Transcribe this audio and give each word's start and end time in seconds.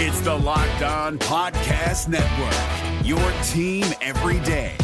It's 0.00 0.20
the 0.20 0.32
Locked 0.32 0.82
On 0.82 1.18
Podcast 1.18 2.06
Network, 2.06 3.04
your 3.04 3.18
team 3.42 3.84
every 4.00 4.38
day. 4.46 4.76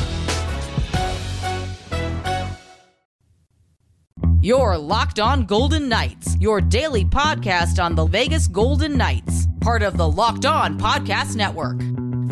Your 4.41 4.77
Locked 4.77 5.21
On 5.21 5.47
Golden 5.47 5.89
Knights, 5.89 6.37
your 6.41 6.61
daily 6.61 7.05
podcast 7.05 7.81
on 7.81 7.95
the 7.95 8.07
Vegas 8.07 8.49
Golden 8.49 8.99
Knights, 8.99 9.47
part 9.61 9.85
of 9.85 9.97
the 9.97 10.11
Locked 10.11 10.47
On 10.47 10.77
Podcast 10.81 11.37
Network. 11.37 11.81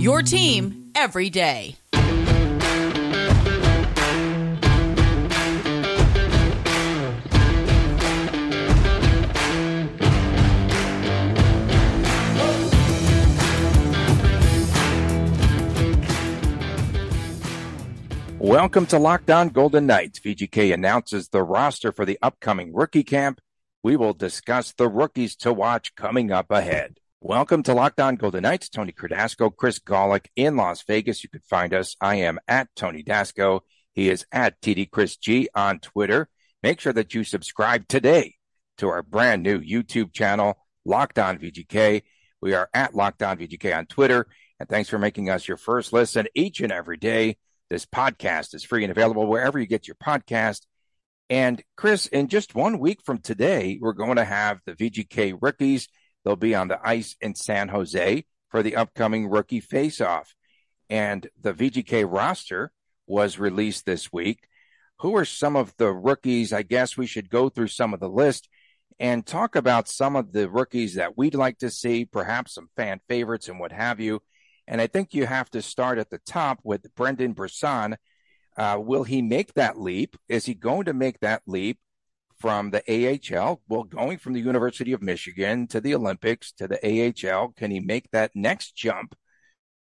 Your 0.00 0.20
team 0.20 0.90
every 0.96 1.30
day. 1.30 1.76
Welcome 18.42 18.86
to 18.86 18.98
Locked 18.98 19.30
On 19.30 19.50
Golden 19.50 19.86
Knights. 19.86 20.18
VGK 20.18 20.74
announces 20.74 21.28
the 21.28 21.44
roster 21.44 21.92
for 21.92 22.04
the 22.04 22.18
upcoming 22.20 22.74
rookie 22.74 23.04
camp. 23.04 23.40
We 23.84 23.94
will 23.94 24.14
discuss 24.14 24.72
the 24.72 24.88
rookies 24.88 25.36
to 25.36 25.52
watch 25.52 25.94
coming 25.94 26.32
up 26.32 26.50
ahead. 26.50 26.98
Welcome 27.20 27.62
to 27.62 27.72
Locked 27.72 28.00
On 28.00 28.16
Golden 28.16 28.42
Knights. 28.42 28.68
Tony 28.68 28.90
Cardasco, 28.90 29.54
Chris 29.54 29.78
Gawlik 29.78 30.26
in 30.34 30.56
Las 30.56 30.82
Vegas. 30.82 31.22
You 31.22 31.30
can 31.30 31.42
find 31.48 31.72
us. 31.72 31.94
I 32.00 32.16
am 32.16 32.40
at 32.48 32.66
Tony 32.74 33.04
Dasco. 33.04 33.60
He 33.92 34.10
is 34.10 34.26
at 34.32 34.60
TD 34.60 34.90
Chris 34.90 35.16
G 35.16 35.48
on 35.54 35.78
Twitter. 35.78 36.28
Make 36.64 36.80
sure 36.80 36.92
that 36.94 37.14
you 37.14 37.22
subscribe 37.22 37.86
today 37.86 38.34
to 38.78 38.88
our 38.88 39.04
brand 39.04 39.44
new 39.44 39.60
YouTube 39.60 40.12
channel, 40.12 40.58
Locked 40.84 41.20
On 41.20 41.38
VGK. 41.38 42.02
We 42.40 42.54
are 42.54 42.68
at 42.74 42.92
Locked 42.92 43.22
On 43.22 43.38
VGK 43.38 43.78
on 43.78 43.86
Twitter. 43.86 44.26
And 44.58 44.68
thanks 44.68 44.88
for 44.88 44.98
making 44.98 45.30
us 45.30 45.46
your 45.46 45.58
first 45.58 45.92
listen 45.92 46.26
each 46.34 46.60
and 46.60 46.72
every 46.72 46.96
day. 46.96 47.36
This 47.72 47.86
podcast 47.86 48.54
is 48.54 48.64
free 48.64 48.84
and 48.84 48.90
available 48.90 49.26
wherever 49.26 49.58
you 49.58 49.64
get 49.64 49.88
your 49.88 49.94
podcast. 49.94 50.66
And 51.30 51.62
Chris, 51.74 52.06
in 52.06 52.28
just 52.28 52.54
one 52.54 52.78
week 52.78 53.00
from 53.02 53.16
today, 53.16 53.78
we're 53.80 53.94
going 53.94 54.16
to 54.16 54.26
have 54.26 54.60
the 54.66 54.74
VGK 54.74 55.38
rookies. 55.40 55.88
They'll 56.22 56.36
be 56.36 56.54
on 56.54 56.68
the 56.68 56.78
ice 56.86 57.16
in 57.22 57.34
San 57.34 57.70
Jose 57.70 58.26
for 58.50 58.62
the 58.62 58.76
upcoming 58.76 59.26
rookie 59.30 59.60
face-off. 59.60 60.34
And 60.90 61.26
the 61.40 61.54
VGK 61.54 62.04
roster 62.06 62.72
was 63.06 63.38
released 63.38 63.86
this 63.86 64.12
week. 64.12 64.40
Who 64.98 65.16
are 65.16 65.24
some 65.24 65.56
of 65.56 65.74
the 65.78 65.90
rookies? 65.90 66.52
I 66.52 66.64
guess 66.64 66.98
we 66.98 67.06
should 67.06 67.30
go 67.30 67.48
through 67.48 67.68
some 67.68 67.94
of 67.94 68.00
the 68.00 68.10
list 68.10 68.50
and 69.00 69.24
talk 69.24 69.56
about 69.56 69.88
some 69.88 70.14
of 70.14 70.30
the 70.30 70.50
rookies 70.50 70.96
that 70.96 71.16
we'd 71.16 71.34
like 71.34 71.56
to 71.60 71.70
see, 71.70 72.04
perhaps 72.04 72.52
some 72.52 72.68
fan 72.76 73.00
favorites 73.08 73.48
and 73.48 73.58
what 73.58 73.72
have 73.72 73.98
you. 73.98 74.20
And 74.66 74.80
I 74.80 74.86
think 74.86 75.14
you 75.14 75.26
have 75.26 75.50
to 75.50 75.62
start 75.62 75.98
at 75.98 76.10
the 76.10 76.18
top 76.18 76.60
with 76.62 76.94
Brendan 76.94 77.32
Brisson. 77.32 77.96
Uh, 78.56 78.78
will 78.80 79.04
he 79.04 79.22
make 79.22 79.54
that 79.54 79.78
leap? 79.78 80.16
Is 80.28 80.44
he 80.44 80.54
going 80.54 80.84
to 80.84 80.92
make 80.92 81.20
that 81.20 81.42
leap 81.46 81.78
from 82.38 82.70
the 82.70 82.82
AHL? 82.88 83.60
Well, 83.68 83.84
going 83.84 84.18
from 84.18 84.34
the 84.34 84.40
University 84.40 84.92
of 84.92 85.02
Michigan 85.02 85.66
to 85.68 85.80
the 85.80 85.94
Olympics 85.94 86.52
to 86.52 86.68
the 86.68 86.78
AHL, 86.84 87.48
can 87.56 87.70
he 87.70 87.80
make 87.80 88.10
that 88.10 88.30
next 88.34 88.76
jump 88.76 89.14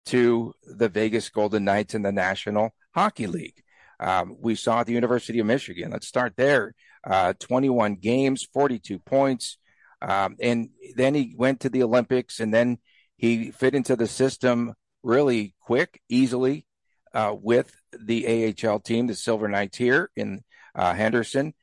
to 0.06 0.54
the 0.64 0.90
Vegas 0.90 1.30
Golden 1.30 1.66
Knights 1.66 1.94
in 1.94 2.02
the 2.02 2.12
National 2.12 2.73
Hockey 2.95 3.28
League? 3.28 3.62
Um, 4.00 4.36
we 4.40 4.56
saw 4.56 4.80
at 4.80 4.88
the 4.88 4.94
University 4.94 5.40
of 5.40 5.45
Michigan. 5.45 5.92
Let's 5.92 6.08
start 6.08 6.34
there. 6.36 6.73
Uh, 7.04 7.34
21 7.40 7.95
games, 7.95 8.48
42 8.52 9.00
points. 9.00 9.58
Um, 10.02 10.36
and 10.42 10.70
then 10.95 11.14
he 11.14 11.36
went 11.38 11.60
to 11.62 11.70
the 11.70 11.84
Olympics 11.84 12.40
and 12.40 12.54
then 12.54 12.80
he 13.22 13.52
fit 13.52 13.75
into 13.75 13.95
the 13.95 14.08
system 14.08 14.73
really 15.03 15.53
quick, 15.59 16.02
easily 16.09 16.66
uh, 17.14 17.36
with 17.39 17.72
the 17.94 18.55
AHL 18.67 18.80
team, 18.80 19.05
the 19.05 19.14
Silver 19.14 19.48
Knights 19.48 19.77
here 19.77 20.09
in 20.15 20.42
uh, 20.73 20.95
Henderson, 20.95 21.54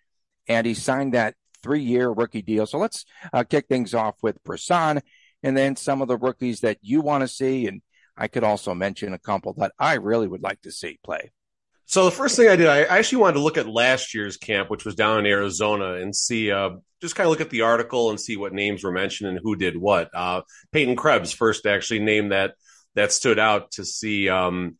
and 0.46 0.64
he 0.64 0.74
signed 0.74 1.14
that 1.14 1.34
three-year 1.64 2.10
rookie 2.10 2.42
deal. 2.42 2.64
So 2.64 2.78
let's 2.78 3.04
uh, 3.32 3.42
kick 3.42 3.66
things 3.66 3.92
off 3.92 4.14
with 4.22 4.42
Brisson, 4.44 5.02
and 5.42 5.56
then 5.56 5.74
some 5.74 6.00
of 6.00 6.06
the 6.06 6.16
rookies 6.16 6.60
that 6.60 6.78
you 6.80 7.00
want 7.00 7.22
to 7.22 7.28
see, 7.28 7.66
and 7.66 7.82
I 8.16 8.28
could 8.28 8.44
also 8.44 8.72
mention 8.72 9.12
a 9.12 9.18
couple 9.18 9.52
that 9.54 9.72
I 9.80 9.94
really 9.94 10.28
would 10.28 10.42
like 10.44 10.62
to 10.62 10.70
see 10.70 11.00
play. 11.02 11.32
So 11.88 12.04
the 12.04 12.10
first 12.10 12.36
thing 12.36 12.48
I 12.48 12.56
did, 12.56 12.66
I 12.66 12.82
actually 12.82 13.22
wanted 13.22 13.34
to 13.34 13.40
look 13.40 13.56
at 13.56 13.66
last 13.66 14.12
year's 14.12 14.36
camp, 14.36 14.68
which 14.68 14.84
was 14.84 14.94
down 14.94 15.20
in 15.20 15.26
Arizona, 15.26 15.94
and 15.94 16.14
see 16.14 16.52
uh, 16.52 16.72
just 17.00 17.16
kind 17.16 17.24
of 17.24 17.30
look 17.30 17.40
at 17.40 17.48
the 17.48 17.62
article 17.62 18.10
and 18.10 18.20
see 18.20 18.36
what 18.36 18.52
names 18.52 18.84
were 18.84 18.92
mentioned 18.92 19.30
and 19.30 19.40
who 19.42 19.56
did 19.56 19.74
what. 19.74 20.10
Uh, 20.14 20.42
Peyton 20.70 20.96
Krebs 20.96 21.32
first 21.32 21.64
actually 21.64 22.00
named 22.00 22.32
that 22.32 22.56
that 22.94 23.10
stood 23.10 23.38
out 23.38 23.70
to 23.72 23.86
see. 23.86 24.28
Um, 24.28 24.76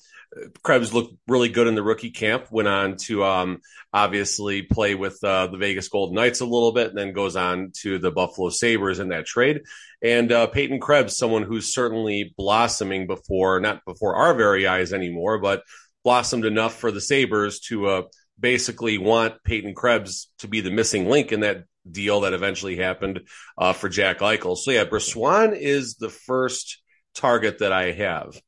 Krebs 0.62 0.92
looked 0.92 1.14
really 1.26 1.48
good 1.48 1.66
in 1.66 1.74
the 1.74 1.82
rookie 1.82 2.10
camp. 2.10 2.48
Went 2.50 2.68
on 2.68 2.96
to 3.04 3.24
um, 3.24 3.60
obviously 3.90 4.60
play 4.60 4.94
with 4.94 5.18
uh, 5.24 5.46
the 5.46 5.56
Vegas 5.56 5.88
Golden 5.88 6.14
Knights 6.14 6.40
a 6.40 6.44
little 6.44 6.72
bit, 6.72 6.88
and 6.88 6.98
then 6.98 7.14
goes 7.14 7.36
on 7.36 7.72
to 7.80 7.98
the 7.98 8.10
Buffalo 8.10 8.50
Sabres 8.50 8.98
in 8.98 9.08
that 9.08 9.24
trade. 9.24 9.62
And 10.02 10.30
uh, 10.30 10.46
Peyton 10.46 10.78
Krebs, 10.78 11.16
someone 11.16 11.44
who's 11.44 11.72
certainly 11.72 12.34
blossoming 12.36 13.06
before, 13.06 13.60
not 13.60 13.82
before 13.86 14.16
our 14.16 14.34
very 14.34 14.66
eyes 14.66 14.92
anymore, 14.92 15.38
but 15.38 15.62
blossomed 16.04 16.44
enough 16.44 16.74
for 16.74 16.90
the 16.90 17.00
Sabres 17.00 17.60
to 17.60 17.86
uh, 17.86 18.02
basically 18.38 18.98
want 18.98 19.42
Peyton 19.44 19.74
Krebs 19.74 20.30
to 20.38 20.48
be 20.48 20.60
the 20.60 20.70
missing 20.70 21.08
link 21.08 21.32
in 21.32 21.40
that 21.40 21.64
deal 21.90 22.20
that 22.20 22.32
eventually 22.32 22.76
happened 22.76 23.20
uh, 23.56 23.72
for 23.72 23.88
Jack 23.88 24.18
Eichel. 24.18 24.56
So 24.56 24.70
yeah, 24.70 24.84
Brisson 24.84 25.54
is 25.54 25.94
the 25.94 26.10
first 26.10 26.82
target 27.14 27.58
that 27.58 27.72
I 27.72 27.92
have. 27.92 28.40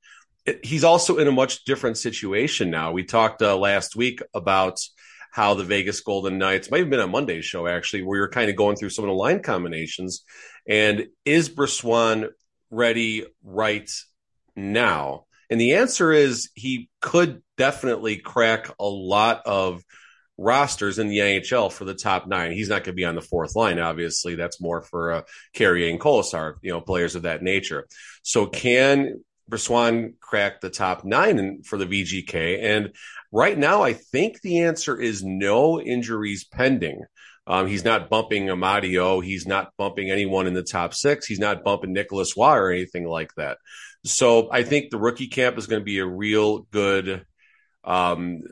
It, 0.47 0.65
he's 0.65 0.85
also 0.85 1.19
in 1.19 1.29
a 1.29 1.33
much 1.33 1.65
different 1.65 1.99
situation 1.99 2.71
now. 2.71 2.93
We 2.93 3.05
talked 3.05 3.43
uh, 3.43 3.57
last 3.57 3.97
week 3.97 4.21
about 4.35 4.79
how 5.33 5.55
the 5.55 5.65
Vegas 5.65 6.01
Golden 6.01 6.39
Knights 6.39 6.71
might 6.71 6.81
have 6.81 6.91
been 6.91 7.01
a 7.01 7.07
Monday 7.07 7.41
show 7.41 7.67
actually, 7.67 8.03
where 8.03 8.19
you're 8.19 8.29
kind 8.29 8.51
of 8.51 8.57
going 8.57 8.77
through 8.77 8.91
some 8.91 9.05
of 9.05 9.09
the 9.09 9.15
line 9.15 9.43
combinations. 9.43 10.25
And 10.69 11.07
is 11.25 11.49
Brisson 11.49 12.31
ready 12.71 13.27
right 13.43 13.91
now? 14.57 15.27
And 15.51 15.61
the 15.61 15.75
answer 15.75 16.13
is 16.13 16.51
he 16.55 16.89
could 17.01 17.43
definitely 17.57 18.17
crack 18.17 18.73
a 18.79 18.87
lot 18.87 19.43
of 19.47 19.83
rosters 20.39 20.99
in 20.99 21.09
the 21.09 21.19
NHL 21.19 21.71
for 21.71 21.85
the 21.85 21.95
top 21.95 22.27
nine. 22.27 22.53
He's 22.53 22.69
not 22.69 22.85
going 22.85 22.95
to 22.95 23.01
be 23.01 23.05
on 23.05 23.15
the 23.15 23.21
fourth 23.21 23.55
line, 23.55 23.79
obviously. 23.79 24.37
That's 24.37 24.61
more 24.61 24.81
for 24.81 25.13
uh, 25.13 25.23
Carrier 25.53 25.91
and 25.91 26.01
Kolesar, 26.01 26.55
you 26.63 26.73
know, 26.73 26.81
players 26.81 27.15
of 27.15 27.23
that 27.23 27.43
nature. 27.43 27.87
So 28.23 28.47
can 28.47 29.23
Brisson 29.49 30.15
crack 30.21 30.61
the 30.61 30.71
top 30.71 31.05
nine 31.05 31.39
in, 31.39 31.63
for 31.63 31.77
the 31.77 31.85
VGK? 31.85 32.63
And 32.63 32.95
right 33.31 33.59
now, 33.59 33.83
I 33.83 33.93
think 33.93 34.41
the 34.41 34.61
answer 34.61 34.99
is 34.99 35.23
no 35.23 35.81
injuries 35.81 36.45
pending. 36.45 37.03
Um, 37.47 37.67
he's 37.67 37.85
not 37.85 38.09
bumping 38.09 38.47
Amadio. 38.47 39.23
He's 39.23 39.47
not 39.47 39.73
bumping 39.77 40.11
anyone 40.11 40.47
in 40.47 40.55
the 40.55 40.63
top 40.63 40.95
six. 40.95 41.27
He's 41.27 41.41
not 41.41 41.65
bumping 41.65 41.93
Nicholas 41.93 42.37
Roy 42.37 42.57
or 42.57 42.71
anything 42.71 43.07
like 43.07 43.35
that. 43.37 43.59
So 44.05 44.51
I 44.51 44.63
think 44.63 44.91
the 44.91 44.99
rookie 44.99 45.29
camp 45.29 45.59
is 45.59 45.67
going 45.67 45.81
to 45.81 45.85
be 45.85 45.99
a 45.99 46.07
real 46.07 46.61
good 46.71 47.27
um, 47.85 48.43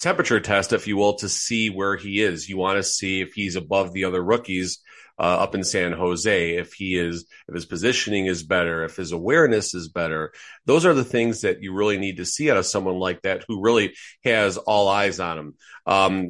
temperature 0.00 0.40
test, 0.40 0.72
if 0.72 0.86
you 0.86 0.96
will, 0.96 1.14
to 1.14 1.28
see 1.28 1.70
where 1.70 1.96
he 1.96 2.20
is. 2.20 2.48
You 2.48 2.56
want 2.56 2.78
to 2.78 2.82
see 2.82 3.20
if 3.20 3.34
he's 3.34 3.56
above 3.56 3.92
the 3.92 4.04
other 4.04 4.22
rookies 4.22 4.78
uh, 5.18 5.22
up 5.22 5.54
in 5.54 5.64
San 5.64 5.92
Jose, 5.92 6.56
if 6.56 6.72
he 6.74 6.96
is, 6.96 7.26
if 7.48 7.54
his 7.54 7.66
positioning 7.66 8.26
is 8.26 8.44
better, 8.44 8.84
if 8.84 8.96
his 8.96 9.12
awareness 9.12 9.74
is 9.74 9.88
better. 9.88 10.32
Those 10.64 10.86
are 10.86 10.94
the 10.94 11.04
things 11.04 11.40
that 11.40 11.60
you 11.60 11.72
really 11.72 11.98
need 11.98 12.18
to 12.18 12.24
see 12.24 12.50
out 12.50 12.56
of 12.56 12.66
someone 12.66 12.98
like 12.98 13.22
that 13.22 13.44
who 13.48 13.60
really 13.60 13.94
has 14.24 14.56
all 14.56 14.88
eyes 14.88 15.18
on 15.18 15.38
him. 15.38 15.54
Um, 15.86 16.28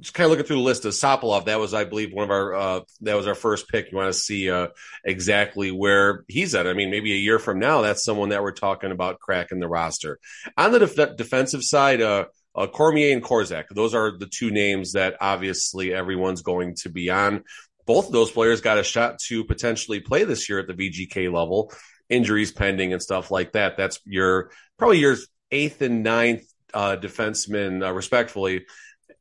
just 0.00 0.14
kind 0.14 0.26
of 0.26 0.30
looking 0.30 0.46
through 0.46 0.56
the 0.56 0.62
list 0.62 0.84
of 0.84 0.92
Sokolov, 0.92 1.46
that 1.46 1.58
was, 1.58 1.74
I 1.74 1.84
believe, 1.84 2.12
one 2.12 2.24
of 2.24 2.30
our 2.30 2.54
uh, 2.54 2.80
that 3.02 3.16
was 3.16 3.26
our 3.26 3.34
first 3.34 3.68
pick. 3.68 3.90
You 3.90 3.98
want 3.98 4.12
to 4.12 4.18
see 4.18 4.50
uh, 4.50 4.68
exactly 5.04 5.70
where 5.70 6.24
he's 6.28 6.54
at. 6.54 6.66
I 6.66 6.74
mean, 6.74 6.90
maybe 6.90 7.12
a 7.12 7.16
year 7.16 7.38
from 7.38 7.58
now, 7.58 7.80
that's 7.80 8.04
someone 8.04 8.30
that 8.30 8.42
we're 8.42 8.52
talking 8.52 8.90
about 8.90 9.20
cracking 9.20 9.60
the 9.60 9.68
roster. 9.68 10.18
On 10.56 10.72
the 10.72 10.80
def- 10.80 11.16
defensive 11.16 11.62
side, 11.62 12.00
uh, 12.00 12.26
uh, 12.54 12.66
Cormier 12.66 13.12
and 13.12 13.22
Korczak, 13.22 13.64
those 13.70 13.94
are 13.94 14.16
the 14.16 14.26
two 14.26 14.50
names 14.50 14.92
that 14.92 15.16
obviously 15.20 15.92
everyone's 15.92 16.42
going 16.42 16.76
to 16.82 16.88
be 16.88 17.10
on. 17.10 17.44
Both 17.86 18.06
of 18.06 18.12
those 18.12 18.30
players 18.30 18.60
got 18.60 18.78
a 18.78 18.84
shot 18.84 19.18
to 19.26 19.44
potentially 19.44 20.00
play 20.00 20.24
this 20.24 20.48
year 20.48 20.60
at 20.60 20.66
the 20.66 20.74
VGK 20.74 21.32
level, 21.32 21.72
injuries 22.08 22.52
pending 22.52 22.92
and 22.92 23.02
stuff 23.02 23.30
like 23.30 23.52
that. 23.52 23.76
That's 23.76 24.00
your 24.04 24.50
probably 24.78 24.98
your 24.98 25.16
eighth 25.50 25.82
and 25.82 26.02
ninth 26.02 26.44
uh, 26.72 26.96
defensemen, 26.96 27.86
uh, 27.86 27.92
respectfully 27.92 28.64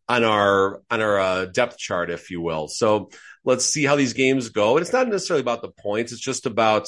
on 0.09 0.23
our 0.23 0.81
on 0.89 1.01
our 1.01 1.19
uh, 1.19 1.45
depth 1.45 1.77
chart, 1.77 2.09
if 2.09 2.29
you 2.29 2.41
will. 2.41 2.67
So 2.67 3.09
let's 3.44 3.65
see 3.65 3.83
how 3.83 3.95
these 3.95 4.13
games 4.13 4.50
go. 4.50 4.77
And 4.77 4.81
it's 4.81 4.94
not 4.94 5.07
necessarily 5.07 5.41
about 5.41 5.61
the 5.61 5.71
points; 5.71 6.11
it's 6.11 6.21
just 6.21 6.45
about 6.45 6.88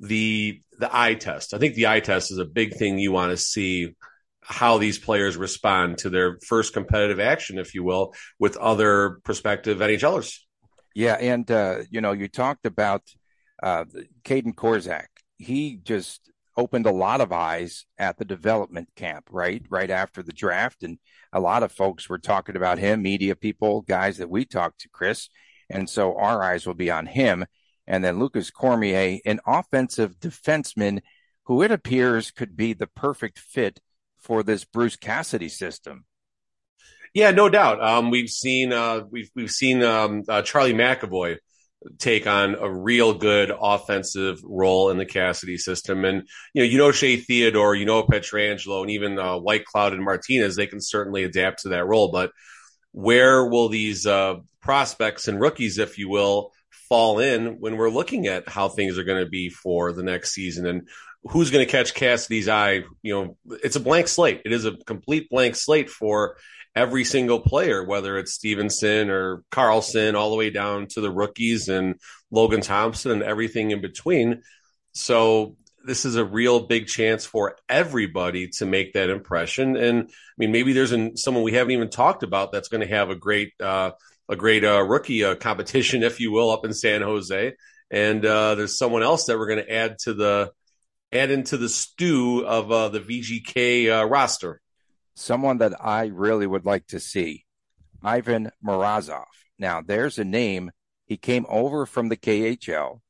the 0.00 0.62
the 0.78 0.88
eye 0.96 1.14
test. 1.14 1.54
I 1.54 1.58
think 1.58 1.74
the 1.74 1.88
eye 1.88 2.00
test 2.00 2.30
is 2.30 2.38
a 2.38 2.44
big 2.44 2.74
thing 2.74 2.98
you 2.98 3.12
want 3.12 3.30
to 3.30 3.36
see 3.36 3.94
how 4.42 4.78
these 4.78 4.98
players 4.98 5.36
respond 5.36 5.98
to 5.98 6.08
their 6.10 6.38
first 6.46 6.72
competitive 6.72 7.20
action, 7.20 7.58
if 7.58 7.74
you 7.74 7.84
will, 7.84 8.14
with 8.38 8.56
other 8.56 9.20
prospective 9.22 9.78
NHLers. 9.78 10.38
Yeah, 10.94 11.14
and 11.14 11.50
uh, 11.50 11.80
you 11.90 12.00
know, 12.00 12.12
you 12.12 12.28
talked 12.28 12.64
about 12.64 13.02
uh, 13.62 13.84
Kaedan 14.24 14.54
Korczak, 14.54 15.06
he 15.36 15.76
just 15.76 16.30
opened 16.58 16.86
a 16.86 16.92
lot 16.92 17.20
of 17.20 17.32
eyes 17.32 17.86
at 17.96 18.18
the 18.18 18.24
development 18.24 18.88
camp, 18.96 19.28
right? 19.30 19.64
Right 19.70 19.90
after 19.90 20.22
the 20.22 20.32
draft. 20.32 20.82
And 20.82 20.98
a 21.32 21.40
lot 21.40 21.62
of 21.62 21.70
folks 21.70 22.08
were 22.08 22.18
talking 22.18 22.56
about 22.56 22.78
him, 22.78 23.00
media 23.00 23.36
people, 23.36 23.82
guys 23.82 24.18
that 24.18 24.28
we 24.28 24.44
talked 24.44 24.80
to, 24.80 24.88
Chris. 24.88 25.28
And 25.70 25.88
so 25.88 26.16
our 26.16 26.42
eyes 26.42 26.66
will 26.66 26.74
be 26.74 26.90
on 26.90 27.06
him. 27.06 27.46
And 27.86 28.04
then 28.04 28.18
Lucas 28.18 28.50
Cormier, 28.50 29.20
an 29.24 29.38
offensive 29.46 30.18
defenseman 30.18 31.00
who 31.44 31.62
it 31.62 31.70
appears 31.70 32.32
could 32.32 32.56
be 32.56 32.72
the 32.72 32.88
perfect 32.88 33.38
fit 33.38 33.80
for 34.18 34.42
this 34.42 34.64
Bruce 34.64 34.96
Cassidy 34.96 35.48
system. 35.48 36.04
Yeah, 37.14 37.30
no 37.30 37.48
doubt. 37.48 37.82
Um, 37.82 38.10
we've 38.10 38.28
seen 38.28 38.72
uh, 38.72 39.02
we've 39.10 39.30
we've 39.34 39.50
seen 39.50 39.82
um, 39.82 40.24
uh, 40.28 40.42
Charlie 40.42 40.74
McAvoy 40.74 41.38
take 41.98 42.26
on 42.26 42.54
a 42.54 42.70
real 42.70 43.14
good 43.14 43.52
offensive 43.58 44.40
role 44.42 44.90
in 44.90 44.98
the 44.98 45.06
Cassidy 45.06 45.58
system, 45.58 46.04
and 46.04 46.28
you 46.54 46.62
know 46.62 46.68
you 46.68 46.78
know 46.78 46.92
Shea 46.92 47.16
Theodore, 47.16 47.74
you 47.74 47.86
know 47.86 48.02
Pietrangelo, 48.02 48.82
and 48.82 48.90
even 48.90 49.18
uh, 49.18 49.38
Whitecloud 49.38 49.92
and 49.92 50.04
Martinez, 50.04 50.56
they 50.56 50.66
can 50.66 50.80
certainly 50.80 51.24
adapt 51.24 51.62
to 51.62 51.70
that 51.70 51.86
role. 51.86 52.10
But 52.10 52.32
where 52.92 53.46
will 53.46 53.68
these 53.68 54.06
uh, 54.06 54.36
prospects 54.60 55.28
and 55.28 55.40
rookies, 55.40 55.78
if 55.78 55.98
you 55.98 56.08
will, 56.08 56.52
fall 56.88 57.18
in 57.18 57.60
when 57.60 57.76
we're 57.76 57.90
looking 57.90 58.26
at 58.26 58.48
how 58.48 58.68
things 58.68 58.98
are 58.98 59.04
going 59.04 59.22
to 59.22 59.30
be 59.30 59.50
for 59.50 59.92
the 59.92 60.02
next 60.02 60.32
season 60.32 60.66
and 60.66 60.88
who's 61.24 61.50
going 61.50 61.64
to 61.64 61.70
catch 61.70 61.94
Cassidy's 61.94 62.48
eye? 62.48 62.84
You 63.02 63.14
know, 63.14 63.36
it's 63.62 63.76
a 63.76 63.80
blank 63.80 64.08
slate. 64.08 64.42
It 64.44 64.52
is 64.52 64.64
a 64.64 64.76
complete 64.86 65.28
blank 65.28 65.56
slate 65.56 65.90
for 65.90 66.36
every 66.78 67.02
single 67.02 67.40
player, 67.40 67.82
whether 67.82 68.16
it's 68.18 68.34
Stephenson 68.34 69.10
or 69.10 69.42
Karlsson, 69.50 70.14
all 70.14 70.30
the 70.30 70.36
way 70.36 70.50
down 70.50 70.86
to 70.86 71.00
the 71.00 71.10
rookies 71.10 71.68
and 71.68 71.96
Logan 72.30 72.60
Thompson 72.60 73.10
and 73.10 73.22
everything 73.22 73.72
in 73.72 73.80
between. 73.80 74.42
So 74.92 75.56
this 75.84 76.04
is 76.04 76.14
a 76.14 76.24
real 76.24 76.60
big 76.60 76.86
chance 76.86 77.26
for 77.26 77.56
everybody 77.68 78.48
to 78.58 78.66
make 78.66 78.92
that 78.92 79.10
impression. 79.10 79.76
And 79.76 80.04
I 80.04 80.34
mean, 80.38 80.52
maybe 80.52 80.72
there's 80.72 80.92
an, 80.92 81.16
someone 81.16 81.42
we 81.42 81.52
haven't 81.52 81.72
even 81.72 81.90
talked 81.90 82.22
about 82.22 82.52
that's 82.52 82.68
going 82.68 82.86
to 82.86 82.94
have 82.94 83.10
a 83.10 83.16
great, 83.16 83.54
uh, 83.60 83.90
a 84.28 84.36
great 84.36 84.64
uh, 84.64 84.84
rookie 84.84 85.24
uh, 85.24 85.34
competition, 85.34 86.04
if 86.04 86.20
you 86.20 86.30
will, 86.30 86.50
up 86.50 86.64
in 86.64 86.72
San 86.72 87.02
Jose. 87.02 87.54
And 87.90 88.24
uh, 88.24 88.54
there's 88.54 88.78
someone 88.78 89.02
else 89.02 89.24
that 89.24 89.36
we're 89.36 89.48
going 89.48 89.64
to 89.64 89.72
add 89.74 89.98
to 90.04 90.14
the 90.14 90.52
add 91.10 91.30
into 91.30 91.56
the 91.56 91.70
stew 91.70 92.46
of 92.46 92.70
uh, 92.70 92.90
the 92.90 93.00
VGK 93.00 94.02
uh, 94.02 94.04
roster. 94.06 94.60
Someone 95.18 95.58
that 95.58 95.84
I 95.84 96.06
really 96.06 96.46
would 96.46 96.64
like 96.64 96.86
to 96.88 97.00
see, 97.00 97.44
Ivan 98.02 98.52
Morozov. 98.64 99.24
Now, 99.58 99.82
there's 99.82 100.16
a 100.18 100.24
name. 100.24 100.70
He 101.06 101.16
came 101.16 101.44
over 101.48 101.86
from 101.86 102.08
the 102.08 102.16
KHL. 102.16 103.00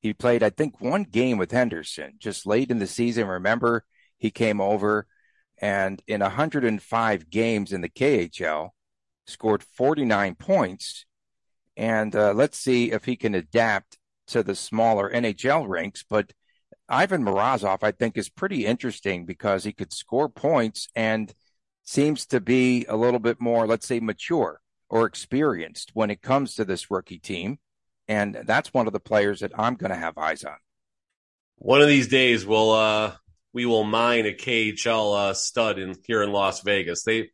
He 0.00 0.12
played, 0.12 0.42
I 0.42 0.50
think, 0.50 0.80
one 0.82 1.04
game 1.04 1.38
with 1.38 1.52
Henderson 1.52 2.16
just 2.18 2.44
late 2.44 2.70
in 2.70 2.80
the 2.80 2.86
season. 2.86 3.26
Remember, 3.26 3.84
he 4.18 4.30
came 4.30 4.60
over 4.60 5.06
and 5.58 6.02
in 6.06 6.20
105 6.20 7.30
games 7.30 7.72
in 7.72 7.80
the 7.80 7.88
KHL, 7.88 8.70
scored 9.26 9.62
49 9.62 10.34
points. 10.34 11.06
And 11.78 12.14
uh, 12.14 12.34
let's 12.34 12.58
see 12.58 12.92
if 12.92 13.06
he 13.06 13.16
can 13.16 13.34
adapt 13.34 13.96
to 14.26 14.42
the 14.42 14.54
smaller 14.54 15.10
NHL 15.10 15.66
ranks. 15.66 16.04
But 16.06 16.34
Ivan 16.90 17.24
Morozov, 17.24 17.78
I 17.82 17.92
think, 17.92 18.18
is 18.18 18.28
pretty 18.28 18.66
interesting 18.66 19.24
because 19.24 19.64
he 19.64 19.72
could 19.72 19.94
score 19.94 20.28
points 20.28 20.88
and 20.94 21.32
seems 21.84 22.26
to 22.26 22.40
be 22.40 22.84
a 22.88 22.96
little 22.96 23.20
bit 23.20 23.40
more, 23.40 23.66
let's 23.66 23.86
say, 23.86 24.00
mature 24.00 24.60
or 24.88 25.06
experienced 25.06 25.90
when 25.94 26.10
it 26.10 26.22
comes 26.22 26.54
to 26.54 26.64
this 26.64 26.90
rookie 26.90 27.18
team. 27.18 27.58
And 28.08 28.42
that's 28.44 28.74
one 28.74 28.86
of 28.86 28.92
the 28.92 29.00
players 29.00 29.40
that 29.40 29.52
I'm 29.58 29.76
going 29.76 29.90
to 29.90 29.96
have 29.96 30.18
eyes 30.18 30.44
on. 30.44 30.56
One 31.56 31.80
of 31.80 31.88
these 31.88 32.08
days, 32.08 32.44
we'll 32.44 32.72
uh, 32.72 33.12
we 33.52 33.64
will 33.64 33.84
mine 33.84 34.26
a 34.26 34.32
KHL 34.32 35.30
uh, 35.30 35.34
stud 35.34 35.78
in 35.78 35.94
here 36.06 36.22
in 36.22 36.32
Las 36.32 36.60
Vegas. 36.62 37.04
They 37.04 37.30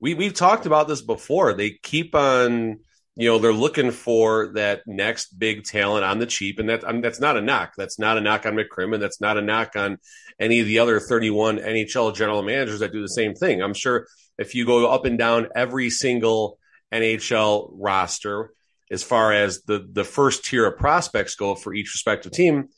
we 0.00 0.14
we've 0.14 0.34
talked 0.34 0.66
about 0.66 0.88
this 0.88 1.00
before. 1.00 1.54
They 1.54 1.70
keep 1.70 2.14
on 2.14 2.80
you 3.16 3.28
know 3.28 3.38
they're 3.38 3.52
looking 3.52 3.90
for 3.90 4.52
that 4.54 4.82
next 4.86 5.38
big 5.38 5.64
talent 5.64 6.04
on 6.04 6.18
the 6.18 6.26
cheap, 6.26 6.58
and 6.58 6.68
that 6.68 6.86
I 6.86 6.92
mean, 6.92 7.00
that's 7.00 7.20
not 7.20 7.36
a 7.36 7.40
knock. 7.40 7.72
That's 7.76 7.98
not 7.98 8.16
a 8.16 8.20
knock 8.20 8.46
on 8.46 8.54
McCrimmon. 8.54 9.00
That's 9.00 9.20
not 9.20 9.36
a 9.36 9.42
knock 9.42 9.76
on 9.76 9.98
any 10.38 10.60
of 10.60 10.66
the 10.66 10.78
other 10.78 11.00
31 11.00 11.58
NHL 11.58 12.14
general 12.14 12.42
managers 12.42 12.80
that 12.80 12.92
do 12.92 13.02
the 13.02 13.08
same 13.08 13.34
thing. 13.34 13.62
I'm 13.62 13.74
sure 13.74 14.06
if 14.38 14.54
you 14.54 14.64
go 14.64 14.86
up 14.90 15.04
and 15.04 15.18
down 15.18 15.48
every 15.54 15.90
single 15.90 16.58
NHL 16.92 17.70
roster, 17.72 18.52
as 18.90 19.02
far 19.02 19.32
as 19.32 19.62
the 19.62 19.86
the 19.90 20.04
first 20.04 20.44
tier 20.44 20.66
of 20.66 20.78
prospects 20.78 21.34
go 21.34 21.54
for 21.54 21.74
each 21.74 21.92
respective 21.92 22.32
team, 22.32 22.68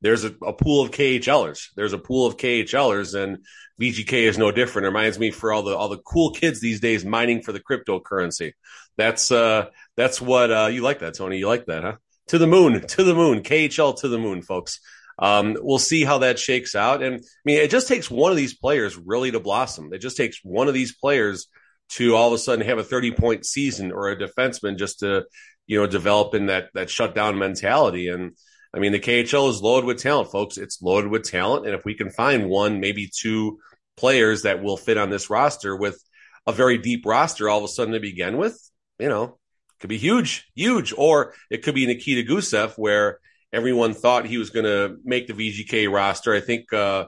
there's 0.00 0.24
a, 0.24 0.34
a, 0.42 0.52
pool 0.52 0.82
of 0.82 0.90
KHLers. 0.90 1.68
There's 1.76 1.92
a 1.92 1.98
pool 1.98 2.26
of 2.26 2.36
KHLers, 2.36 3.14
and 3.14 3.44
VGK 3.80 4.12
is 4.12 4.38
no 4.38 4.50
different. 4.50 4.86
It 4.86 4.88
reminds 4.88 5.18
me 5.18 5.30
for 5.30 5.52
all 5.52 5.62
the 5.62 5.76
all 5.76 5.88
the 5.88 5.98
cool 5.98 6.32
kids 6.32 6.60
these 6.60 6.80
days 6.80 7.04
mining 7.04 7.42
for 7.42 7.52
the 7.52 7.60
cryptocurrency. 7.60 8.52
That's 8.96 9.30
uh 9.30 9.66
that's 9.96 10.20
what 10.20 10.50
uh 10.50 10.68
you 10.72 10.82
like 10.82 11.00
that 11.00 11.14
Tony. 11.14 11.38
You 11.38 11.48
like 11.48 11.66
that, 11.66 11.82
huh? 11.82 11.96
To 12.28 12.38
the 12.38 12.46
moon, 12.46 12.86
to 12.86 13.04
the 13.04 13.14
moon, 13.14 13.42
KHL 13.42 14.00
to 14.00 14.08
the 14.08 14.18
moon, 14.18 14.42
folks. 14.42 14.80
Um, 15.18 15.56
we'll 15.60 15.78
see 15.78 16.02
how 16.02 16.18
that 16.18 16.38
shakes 16.38 16.74
out. 16.74 17.02
And 17.02 17.16
I 17.16 17.20
mean, 17.44 17.58
it 17.58 17.70
just 17.70 17.88
takes 17.88 18.10
one 18.10 18.30
of 18.30 18.38
these 18.38 18.54
players 18.54 18.96
really 18.96 19.30
to 19.30 19.40
blossom. 19.40 19.92
It 19.92 19.98
just 19.98 20.16
takes 20.16 20.40
one 20.42 20.66
of 20.66 20.74
these 20.74 20.96
players 20.96 21.48
to 21.90 22.14
all 22.14 22.28
of 22.28 22.34
a 22.34 22.38
sudden 22.38 22.64
have 22.66 22.78
a 22.78 22.84
30 22.84 23.12
point 23.12 23.44
season 23.44 23.92
or 23.92 24.08
a 24.08 24.16
defenseman 24.16 24.78
just 24.78 25.00
to, 25.00 25.24
you 25.66 25.78
know, 25.78 25.86
develop 25.86 26.34
in 26.34 26.46
that, 26.46 26.70
that 26.72 26.88
shutdown 26.88 27.38
mentality. 27.38 28.08
And 28.08 28.32
I 28.72 28.78
mean, 28.78 28.92
the 28.92 29.00
KHL 29.00 29.50
is 29.50 29.60
loaded 29.60 29.86
with 29.86 29.98
talent, 29.98 30.30
folks. 30.30 30.56
It's 30.56 30.80
loaded 30.80 31.10
with 31.10 31.24
talent. 31.24 31.66
And 31.66 31.74
if 31.74 31.84
we 31.84 31.94
can 31.94 32.10
find 32.10 32.48
one, 32.48 32.80
maybe 32.80 33.10
two 33.12 33.58
players 33.96 34.42
that 34.42 34.62
will 34.62 34.76
fit 34.76 34.96
on 34.96 35.10
this 35.10 35.28
roster 35.28 35.76
with 35.76 36.02
a 36.46 36.52
very 36.52 36.78
deep 36.78 37.04
roster 37.04 37.48
all 37.48 37.58
of 37.58 37.64
a 37.64 37.68
sudden 37.68 37.94
to 37.94 38.00
begin 38.00 38.36
with, 38.36 38.58
you 38.98 39.08
know, 39.08 39.38
could 39.80 39.90
be 39.90 39.98
huge, 39.98 40.46
huge. 40.54 40.94
Or 40.96 41.34
it 41.50 41.62
could 41.62 41.74
be 41.74 41.86
Nikita 41.86 42.30
Gusev, 42.30 42.74
where 42.76 43.18
everyone 43.52 43.94
thought 43.94 44.26
he 44.26 44.38
was 44.38 44.50
going 44.50 44.66
to 44.66 44.96
make 45.04 45.26
the 45.26 45.32
VGK 45.32 45.92
roster. 45.92 46.32
I 46.32 46.40
think, 46.40 46.72
uh, 46.72 47.06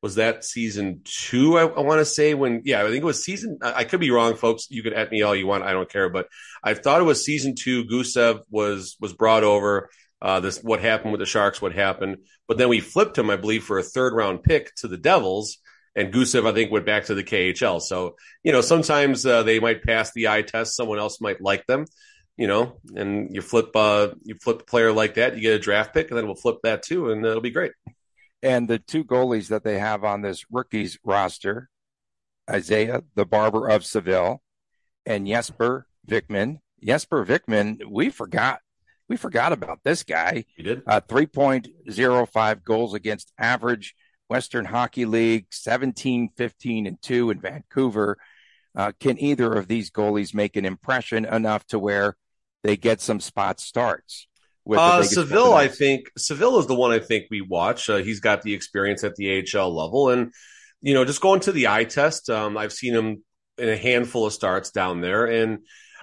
was 0.00 0.14
that 0.16 0.44
season 0.44 1.00
two? 1.04 1.58
I, 1.58 1.62
I 1.62 1.80
want 1.80 2.00
to 2.00 2.04
say 2.04 2.34
when, 2.34 2.62
yeah, 2.64 2.82
I 2.82 2.84
think 2.84 3.02
it 3.02 3.04
was 3.04 3.24
season. 3.24 3.58
I, 3.62 3.72
I 3.72 3.84
could 3.84 3.98
be 3.98 4.10
wrong, 4.10 4.36
folks. 4.36 4.66
You 4.70 4.82
can 4.82 4.92
at 4.92 5.10
me 5.10 5.22
all 5.22 5.34
you 5.34 5.46
want. 5.46 5.64
I 5.64 5.72
don't 5.72 5.90
care, 5.90 6.08
but 6.08 6.28
I 6.62 6.74
thought 6.74 7.00
it 7.00 7.04
was 7.04 7.24
season 7.24 7.54
two. 7.56 7.84
Gusev 7.84 8.42
was 8.48 8.96
was 9.00 9.12
brought 9.12 9.42
over 9.42 9.90
uh, 10.20 10.40
this 10.40 10.62
what 10.62 10.80
happened 10.80 11.12
with 11.12 11.20
the 11.20 11.26
Sharks, 11.26 11.62
what 11.62 11.74
happened. 11.74 12.18
But 12.46 12.58
then 12.58 12.68
we 12.68 12.80
flipped 12.80 13.18
him, 13.18 13.30
I 13.30 13.36
believe, 13.36 13.64
for 13.64 13.78
a 13.78 13.82
third 13.82 14.14
round 14.14 14.42
pick 14.42 14.74
to 14.76 14.88
the 14.88 14.96
Devils. 14.96 15.58
And 15.94 16.12
Gusev, 16.12 16.48
I 16.48 16.52
think, 16.52 16.70
went 16.70 16.86
back 16.86 17.06
to 17.06 17.14
the 17.14 17.24
KHL. 17.24 17.80
So, 17.80 18.16
you 18.44 18.52
know, 18.52 18.60
sometimes 18.60 19.26
uh, 19.26 19.42
they 19.42 19.58
might 19.58 19.82
pass 19.82 20.12
the 20.12 20.28
eye 20.28 20.42
test. 20.42 20.76
Someone 20.76 20.98
else 20.98 21.20
might 21.20 21.40
like 21.40 21.66
them, 21.66 21.86
you 22.36 22.46
know, 22.46 22.78
and 22.94 23.34
you 23.34 23.42
flip, 23.42 23.74
uh, 23.74 24.08
you 24.22 24.36
flip 24.40 24.62
a 24.62 24.64
player 24.64 24.92
like 24.92 25.14
that, 25.14 25.34
you 25.34 25.42
get 25.42 25.54
a 25.54 25.58
draft 25.58 25.94
pick, 25.94 26.10
and 26.10 26.18
then 26.18 26.26
we'll 26.26 26.36
flip 26.36 26.58
that 26.62 26.82
too, 26.82 27.10
and 27.10 27.24
it'll 27.24 27.40
be 27.40 27.50
great. 27.50 27.72
And 28.42 28.68
the 28.68 28.78
two 28.78 29.02
goalies 29.02 29.48
that 29.48 29.64
they 29.64 29.80
have 29.80 30.04
on 30.04 30.22
this 30.22 30.44
rookies 30.52 30.98
roster, 31.02 31.68
Isaiah, 32.48 33.02
the 33.16 33.26
barber 33.26 33.68
of 33.68 33.84
Seville, 33.84 34.40
and 35.04 35.26
Jesper 35.26 35.86
Vikman. 36.08 36.60
Jesper 36.84 37.24
Vikman, 37.24 37.80
we 37.90 38.10
forgot 38.10 38.60
we 39.08 39.16
forgot 39.16 39.52
about 39.52 39.80
this 39.84 40.02
guy. 40.02 40.44
You 40.56 40.64
did? 40.64 40.82
Uh, 40.86 41.00
3.05 41.00 42.64
goals 42.64 42.94
against 42.94 43.32
average, 43.38 43.94
Western 44.28 44.64
Hockey 44.64 45.06
League, 45.06 45.46
17, 45.50 46.30
15, 46.36 46.86
and 46.86 47.00
2 47.00 47.30
in 47.30 47.40
Vancouver. 47.40 48.18
Uh, 48.76 48.92
can 49.00 49.18
either 49.18 49.52
of 49.54 49.66
these 49.66 49.90
goalies 49.90 50.34
make 50.34 50.56
an 50.56 50.64
impression 50.64 51.24
enough 51.24 51.66
to 51.66 51.78
where 51.78 52.16
they 52.62 52.76
get 52.76 53.00
some 53.00 53.20
spot 53.20 53.60
starts? 53.60 54.28
With 54.64 54.78
uh, 54.78 55.02
Saville, 55.02 55.54
I 55.54 55.68
think 55.68 56.10
Saville 56.18 56.58
is 56.58 56.66
the 56.66 56.74
one 56.74 56.90
I 56.90 56.98
think 56.98 57.24
we 57.30 57.40
watch. 57.40 57.88
Uh, 57.88 57.96
he's 57.96 58.20
got 58.20 58.42
the 58.42 58.52
experience 58.52 59.02
at 59.02 59.16
the 59.16 59.42
AHL 59.42 59.74
level, 59.74 60.10
and 60.10 60.30
you 60.82 60.92
know, 60.92 61.06
just 61.06 61.22
going 61.22 61.40
to 61.40 61.52
the 61.52 61.68
eye 61.68 61.84
test. 61.84 62.28
Um, 62.28 62.58
I've 62.58 62.72
seen 62.74 62.94
him 62.94 63.24
in 63.56 63.70
a 63.70 63.76
handful 63.76 64.26
of 64.26 64.34
starts 64.34 64.70
down 64.70 65.00
there, 65.00 65.24
and 65.24 65.60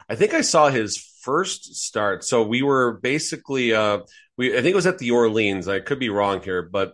I 0.10 0.16
think 0.16 0.34
I 0.34 0.42
saw 0.42 0.70
his 0.70 0.98
first 1.26 1.76
start. 1.76 2.24
So 2.24 2.44
we 2.44 2.62
were 2.62 3.00
basically, 3.02 3.74
uh, 3.74 4.00
we 4.38 4.54
I 4.54 4.62
think 4.62 4.74
it 4.74 4.76
was 4.76 4.88
at 4.88 5.00
the 5.00 5.12
Orleans. 5.12 5.68
I 5.68 5.80
could 5.80 6.00
be 6.00 6.10
wrong 6.10 6.42
here, 6.42 6.62
but 6.62 6.94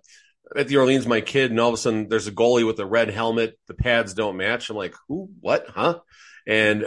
at 0.56 0.68
the 0.68 0.78
Orleans, 0.78 1.06
my 1.06 1.22
kid, 1.22 1.52
and 1.52 1.60
all 1.60 1.70
of 1.70 1.74
a 1.74 1.78
sudden 1.78 2.08
there's 2.08 2.28
a 2.28 2.32
goalie 2.32 2.66
with 2.66 2.80
a 2.80 2.86
red 2.86 3.10
helmet. 3.10 3.60
The 3.68 3.74
pads 3.74 4.14
don't 4.14 4.38
match. 4.38 4.70
I'm 4.70 4.78
like, 4.78 4.96
who? 5.08 5.30
What? 5.42 5.68
Huh? 5.70 6.00
And 6.48 6.86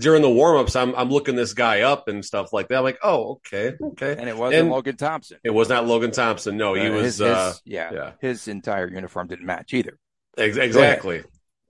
during 0.00 0.22
the 0.22 0.28
warmups, 0.28 0.80
I'm 0.80 0.94
I'm 0.94 1.10
looking 1.10 1.36
this 1.36 1.52
guy 1.52 1.82
up 1.82 2.08
and 2.08 2.24
stuff 2.24 2.52
like 2.52 2.68
that. 2.68 2.78
I'm 2.78 2.84
like, 2.84 3.00
oh, 3.02 3.32
okay, 3.32 3.74
okay. 3.80 4.16
And 4.18 4.28
it 4.28 4.36
wasn't 4.36 4.62
and 4.62 4.70
Logan 4.70 4.96
Thompson. 4.96 5.38
It 5.44 5.50
was 5.50 5.68
not 5.68 5.86
Logan 5.86 6.10
Thompson. 6.10 6.56
No, 6.56 6.72
he 6.74 6.86
uh, 6.86 6.92
was. 6.92 7.02
His, 7.02 7.20
uh, 7.20 7.48
his, 7.48 7.62
yeah, 7.66 7.92
yeah, 7.92 8.12
his 8.20 8.48
entire 8.48 8.88
uniform 8.88 9.26
didn't 9.26 9.46
match 9.46 9.74
either. 9.74 9.98
Exactly. 10.38 11.22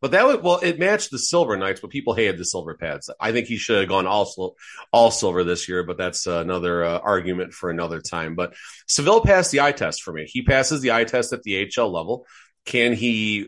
But 0.05 0.11
that 0.11 0.27
would 0.27 0.43
well, 0.43 0.59
it 0.63 0.79
matched 0.79 1.13
the 1.13 1.19
silver 1.19 1.57
Knights, 1.57 1.81
but 1.81 1.89
people 1.89 2.13
hated 2.13 2.37
the 2.37 2.45
silver 2.45 2.75
pads. 2.75 3.09
I 3.19 3.33
think 3.33 3.47
he 3.47 3.57
should 3.57 3.79
have 3.81 3.89
gone 3.89 4.07
all 4.07 4.55
all 4.93 5.11
silver 5.11 5.45
this 5.45 5.67
year, 5.67 5.83
but 5.83 5.97
that's 5.97 6.27
another 6.27 6.85
uh, 6.85 6.99
argument 6.99 7.55
for 7.55 7.71
another 7.71 8.03
time. 8.03 8.35
But 8.35 8.53
Saville 8.87 9.23
passed 9.23 9.51
the 9.51 9.63
eye 9.63 9.73
test 9.73 10.03
for 10.03 10.13
me. 10.13 10.27
He 10.29 10.43
passes 10.43 10.83
the 10.83 10.93
eye 10.93 11.05
test 11.05 11.33
at 11.33 11.43
the 11.43 11.65
HL 11.69 11.91
level. 11.91 12.27
Can 12.67 12.93
he 12.93 13.47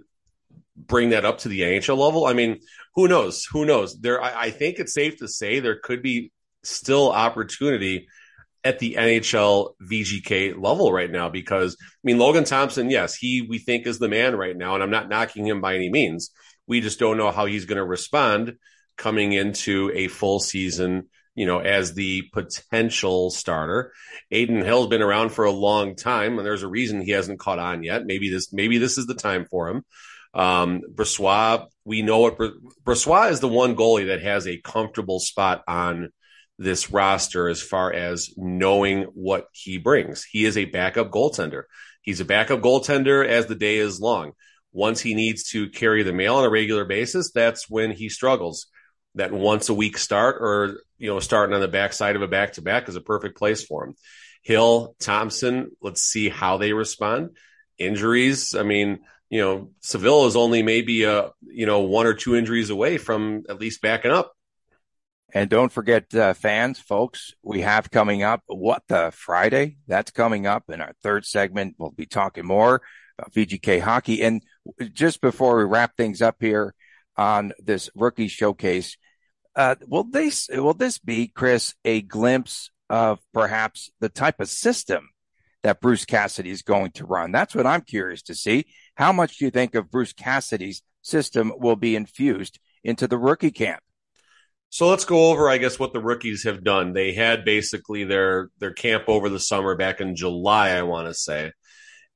bring 0.75 1.11
that 1.11 1.27
up 1.27 1.41
to 1.41 1.51
the 1.51 1.61
NHL 1.61 1.99
level? 1.99 2.25
I 2.25 2.33
mean, 2.33 2.61
who 2.95 3.07
knows? 3.07 3.45
Who 3.53 3.67
knows? 3.67 4.01
There, 4.01 4.23
I, 4.23 4.45
I 4.45 4.51
think 4.51 4.79
it's 4.79 4.95
safe 4.95 5.19
to 5.19 5.29
say 5.29 5.61
there 5.61 5.79
could 5.79 6.03
be 6.03 6.33
still 6.63 7.13
opportunity 7.13 8.09
at 8.65 8.79
the 8.79 8.95
NHL 8.99 9.75
VGK 9.83 10.59
level 10.59 10.91
right 10.91 11.11
now 11.11 11.29
because 11.29 11.77
I 11.81 12.01
mean 12.03 12.19
Logan 12.19 12.45
Thompson, 12.45 12.89
yes, 12.89 13.15
he 13.15 13.43
we 13.43 13.59
think 13.59 13.87
is 13.87 13.99
the 13.99 14.09
man 14.09 14.35
right 14.37 14.57
now, 14.57 14.73
and 14.73 14.83
I'm 14.83 14.91
not 14.91 15.11
knocking 15.11 15.47
him 15.47 15.61
by 15.61 15.75
any 15.75 15.91
means. 15.91 16.31
We 16.67 16.81
just 16.81 16.99
don't 16.99 17.17
know 17.17 17.31
how 17.31 17.47
he's 17.47 17.65
going 17.65 17.77
to 17.77 17.85
respond 17.85 18.57
coming 18.97 19.33
into 19.33 19.91
a 19.95 20.09
full 20.09 20.41
season, 20.41 21.09
you 21.35 21.47
know, 21.47 21.59
as 21.59 21.95
the 21.95 22.23
potential 22.33 23.31
starter. 23.31 23.93
Adin 24.33 24.65
Hill's 24.65 24.89
been 24.89 25.03
around 25.03 25.31
for 25.31 25.45
a 25.45 25.51
long 25.51 25.95
time, 25.97 26.39
and 26.39 26.47
there's 26.47 26.63
a 26.63 26.69
reason 26.69 27.01
he 27.01 27.13
hasn't 27.13 27.39
caught 27.39 27.59
on 27.59 27.83
yet. 27.83 28.07
Maybe 28.07 28.31
this 28.31 28.53
maybe 28.53 28.79
this 28.79 28.99
is 28.99 29.07
the 29.07 29.15
time 29.15 29.45
for 29.45 29.69
him. 29.69 29.85
Um, 30.35 30.83
Brossoit, 30.95 31.67
we 31.85 32.03
know 32.03 32.21
what 32.21 32.39
Brossoit 32.85 33.31
is 33.31 33.41
the 33.41 33.49
one 33.49 33.75
goalie 33.75 34.09
that 34.09 34.23
has 34.23 34.47
a 34.47 34.61
comfortable 34.61 35.19
spot 35.19 35.63
on 35.67 36.11
this 36.59 36.91
roster 36.91 37.49
as 37.49 37.63
far 37.63 37.93
as 37.93 38.33
knowing 38.37 39.05
what 39.15 39.47
he 39.53 39.79
brings. 39.79 40.25
He 40.25 40.45
is 40.45 40.57
a 40.57 40.65
backup 40.65 41.11
goaltender. 41.11 41.65
He's 42.03 42.21
a 42.21 42.25
backup 42.25 42.61
goaltender 42.61 43.27
as 43.27 43.47
the 43.47 43.55
day 43.55 43.77
is 43.77 44.01
long. 44.01 44.33
Once 44.77 45.01
he 45.01 45.15
needs 45.15 45.45
to 45.45 45.71
carry 45.71 46.03
the 46.03 46.13
mail 46.13 46.37
on 46.37 46.45
a 46.45 46.51
regular 46.51 46.85
basis, 46.85 47.33
that's 47.33 47.69
when 47.69 47.91
he 47.91 48.11
struggles. 48.11 48.67
That 49.15 49.33
once 49.33 49.71
a 49.71 49.75
week 49.75 49.97
start 49.97 50.37
or, 50.41 50.77
you 50.99 51.09
know, 51.09 51.19
starting 51.21 51.55
on 51.55 51.63
the 51.63 51.69
backside 51.69 52.17
of 52.17 52.21
a 52.21 52.29
back 52.29 52.53
to 52.55 52.63
back 52.63 52.87
is 52.87 52.97
a 52.97 53.01
perfect 53.01 53.39
place 53.39 53.65
for 53.65 53.87
him. 53.87 53.95
Hill, 54.43 54.95
Thompson, 55.01 55.71
let's 55.81 56.03
see 56.03 56.29
how 56.29 56.59
they 56.59 56.75
respond. 56.75 57.31
Injuries, 57.79 58.55
I 58.55 58.65
mean, 58.65 59.01
you 59.31 59.41
know, 59.41 59.71
Saville 59.81 60.27
is 60.27 60.37
only 60.37 60.63
maybe 60.63 61.05
a, 61.05 61.31
you 61.41 61.65
know, 61.65 61.81
one 61.81 62.07
or 62.07 62.13
two 62.13 62.37
injuries 62.37 62.69
away 62.69 62.99
from 62.99 63.45
at 63.49 63.59
least 63.59 63.81
backing 63.81 64.11
up 64.11 64.37
and 65.37 65.51
don't 65.51 65.73
forget, 65.73 66.15
uh, 66.15 66.35
fans, 66.35 66.79
folks, 66.79 67.35
we 67.43 67.61
have 67.63 67.91
coming 67.91 68.23
up 68.23 68.43
what 68.47 68.83
the 68.89 69.11
Friday 69.15 69.77
that's 69.87 70.11
coming 70.11 70.47
up 70.47 70.65
in 70.71 70.81
our 70.81 70.93
third 71.03 71.27
segment. 71.27 71.75
We'll 71.79 71.91
be 71.91 72.07
talking 72.07 72.47
more 72.47 72.81
about 73.19 73.33
VGK 73.33 73.81
hockey. 73.81 74.23
And 74.23 74.43
just 74.93 75.21
before 75.21 75.57
we 75.57 75.65
wrap 75.65 75.97
things 75.97 76.23
up 76.23 76.37
here 76.41 76.75
on 77.17 77.53
this 77.59 77.91
rookie 77.95 78.29
showcase, 78.29 78.97
uh, 79.55 79.77
will 79.87 80.05
this 80.05 80.49
will 80.53 80.75
this 80.75 80.99
be, 80.99 81.29
Chris, 81.29 81.75
a 81.85 82.03
glimpse 82.03 82.71
of 82.91 83.19
perhaps 83.33 83.91
the 84.01 84.09
type 84.09 84.41
of 84.41 84.49
system 84.49 85.09
that 85.63 85.81
Bruce 85.81 86.05
Cassidy 86.05 86.51
is 86.51 86.63
going 86.63 86.93
to 86.93 87.07
run? 87.07 87.33
That's 87.33 87.55
what 87.55 87.67
I'm 87.67 87.81
curious 87.81 88.23
to 88.23 88.35
see. 88.35 88.67
How 88.97 89.13
much 89.13 89.39
do 89.39 89.47
you 89.47 89.51
think 89.51 89.75
of 89.75 89.91
Bruce 89.91 90.13
Cassidy's 90.13 90.83
system 91.03 91.53
will 91.57 91.77
be 91.77 91.97
infused 91.97 92.59
into 92.85 93.07
the 93.09 93.19
rookie 93.19 93.51
camp? 93.51 93.81
So 94.69 94.89
let's 94.89 95.05
go 95.05 95.31
over, 95.31 95.49
I 95.49 95.59
guess, 95.59 95.79
what 95.79 95.93
the 95.93 96.03
rookies 96.03 96.45
have 96.45 96.65
done. 96.65 96.93
They 96.93 97.13
had 97.13 97.45
basically 97.45 98.05
their 98.05 98.51
their 98.59 98.73
camp 98.73 99.05
over 99.09 99.29
the 99.29 99.41
summer 99.41 99.75
back 99.75 100.01
in 100.01 100.17
July, 100.17 100.71
I 100.71 100.83
want 100.83 101.09
to 101.09 101.15
say. 101.15 101.53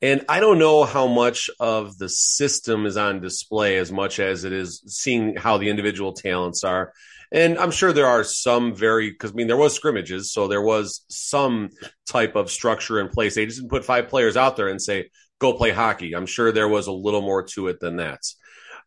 And 0.02 0.24
I 0.28 0.40
don't 0.40 0.58
know 0.58 0.84
how 0.84 1.06
much 1.06 1.50
of 1.60 1.98
the 1.98 2.08
system 2.08 2.86
is 2.86 2.96
on 2.96 3.20
display 3.20 3.76
as 3.76 3.92
much 3.92 4.18
as 4.18 4.44
it 4.44 4.52
is 4.52 4.82
seeing 4.86 5.36
how 5.36 5.58
the 5.58 5.68
individual 5.68 6.12
talents 6.14 6.64
are. 6.64 6.92
And 7.32 7.58
I'm 7.58 7.70
sure 7.70 7.92
there 7.92 8.06
are 8.06 8.24
some 8.24 8.74
very, 8.74 9.10
because 9.10 9.32
I 9.32 9.34
mean, 9.34 9.46
there 9.46 9.56
was 9.56 9.74
scrimmages, 9.74 10.32
so 10.32 10.48
there 10.48 10.62
was 10.62 11.04
some 11.08 11.70
type 12.08 12.34
of 12.34 12.50
structure 12.50 12.98
in 12.98 13.08
place. 13.08 13.34
They 13.34 13.46
just 13.46 13.58
didn't 13.58 13.70
put 13.70 13.84
five 13.84 14.08
players 14.08 14.36
out 14.36 14.56
there 14.56 14.68
and 14.68 14.82
say, 14.82 15.10
go 15.38 15.52
play 15.52 15.70
hockey. 15.70 16.14
I'm 16.14 16.26
sure 16.26 16.50
there 16.50 16.68
was 16.68 16.86
a 16.86 16.92
little 16.92 17.22
more 17.22 17.44
to 17.54 17.68
it 17.68 17.78
than 17.78 17.96
that. 17.96 18.20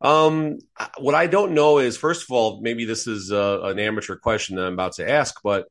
Um, 0.02 0.58
what 0.98 1.16
I 1.16 1.28
don't 1.28 1.54
know 1.54 1.78
is, 1.78 1.96
first 1.96 2.24
of 2.24 2.32
all, 2.32 2.60
maybe 2.62 2.84
this 2.84 3.08
is 3.08 3.32
a, 3.32 3.62
an 3.64 3.80
amateur 3.80 4.18
question 4.18 4.58
that 4.58 4.66
I'm 4.66 4.74
about 4.74 4.94
to 4.94 5.10
ask, 5.10 5.36
but 5.42 5.68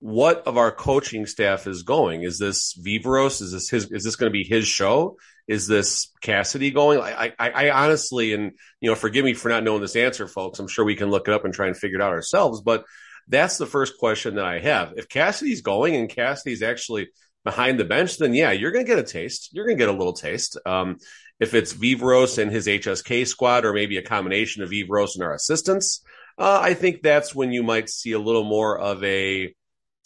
what 0.00 0.46
of 0.46 0.56
our 0.56 0.72
coaching 0.72 1.26
staff 1.26 1.66
is 1.66 1.82
going? 1.82 2.22
Is 2.22 2.38
this 2.38 2.74
Viveros? 2.74 3.42
Is 3.42 3.52
this 3.52 3.68
his? 3.68 3.90
Is 3.90 4.02
this 4.02 4.16
going 4.16 4.30
to 4.30 4.36
be 4.36 4.44
his 4.44 4.66
show? 4.66 5.16
Is 5.46 5.66
this 5.66 6.10
Cassidy 6.22 6.70
going? 6.70 7.00
I, 7.00 7.32
I, 7.38 7.50
I 7.50 7.70
honestly, 7.70 8.32
and 8.32 8.52
you 8.80 8.88
know, 8.88 8.94
forgive 8.94 9.24
me 9.24 9.34
for 9.34 9.50
not 9.50 9.62
knowing 9.62 9.82
this 9.82 9.96
answer, 9.96 10.26
folks. 10.26 10.58
I'm 10.58 10.68
sure 10.68 10.84
we 10.84 10.96
can 10.96 11.10
look 11.10 11.28
it 11.28 11.34
up 11.34 11.44
and 11.44 11.52
try 11.52 11.66
and 11.66 11.76
figure 11.76 11.98
it 11.98 12.02
out 12.02 12.12
ourselves. 12.12 12.62
But 12.62 12.84
that's 13.28 13.58
the 13.58 13.66
first 13.66 13.98
question 13.98 14.36
that 14.36 14.44
I 14.44 14.58
have. 14.60 14.94
If 14.96 15.08
Cassidy's 15.08 15.60
going 15.60 15.96
and 15.96 16.08
Cassidy's 16.08 16.62
actually 16.62 17.10
behind 17.44 17.78
the 17.78 17.84
bench, 17.84 18.16
then 18.18 18.32
yeah, 18.32 18.52
you're 18.52 18.72
going 18.72 18.84
to 18.84 18.90
get 18.90 18.98
a 18.98 19.06
taste. 19.06 19.50
You're 19.52 19.66
going 19.66 19.76
to 19.76 19.82
get 19.82 19.94
a 19.94 19.96
little 19.96 20.14
taste. 20.14 20.58
Um, 20.64 20.96
if 21.38 21.52
it's 21.54 21.74
Viveros 21.74 22.38
and 22.38 22.50
his 22.50 22.66
HSK 22.66 23.26
squad, 23.26 23.64
or 23.64 23.72
maybe 23.72 23.96
a 23.96 24.02
combination 24.02 24.62
of 24.62 24.70
Viveros 24.70 25.14
and 25.14 25.24
our 25.24 25.34
assistants, 25.34 26.02
uh, 26.38 26.58
I 26.62 26.74
think 26.74 27.02
that's 27.02 27.34
when 27.34 27.52
you 27.52 27.62
might 27.62 27.90
see 27.90 28.12
a 28.12 28.18
little 28.18 28.44
more 28.44 28.78
of 28.78 29.02
a 29.04 29.54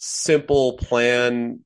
simple 0.05 0.73
plan, 0.77 1.59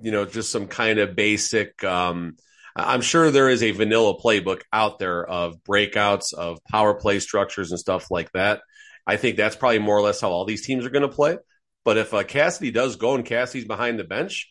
you 0.00 0.10
know, 0.10 0.24
just 0.24 0.50
some 0.50 0.66
kind 0.66 0.98
of 0.98 1.14
basic. 1.14 1.84
Um, 1.84 2.36
I'm 2.74 3.02
sure 3.02 3.30
there 3.30 3.50
is 3.50 3.62
a 3.62 3.70
vanilla 3.70 4.18
playbook 4.18 4.62
out 4.72 4.98
there 4.98 5.24
of 5.24 5.62
breakouts, 5.62 6.32
of 6.32 6.58
power 6.70 6.94
play 6.94 7.20
structures, 7.20 7.70
and 7.70 7.78
stuff 7.78 8.10
like 8.10 8.32
that. 8.32 8.62
I 9.06 9.16
think 9.16 9.36
that's 9.36 9.54
probably 9.54 9.80
more 9.80 9.96
or 9.96 10.02
less 10.02 10.20
how 10.20 10.30
all 10.30 10.44
these 10.44 10.66
teams 10.66 10.86
are 10.86 10.90
going 10.90 11.02
to 11.02 11.14
play. 11.14 11.36
But 11.84 11.98
if 11.98 12.14
uh, 12.14 12.24
Cassidy 12.24 12.70
does 12.70 12.96
go 12.96 13.14
and 13.14 13.24
Cassidy's 13.24 13.66
behind 13.66 13.98
the 13.98 14.04
bench, 14.04 14.50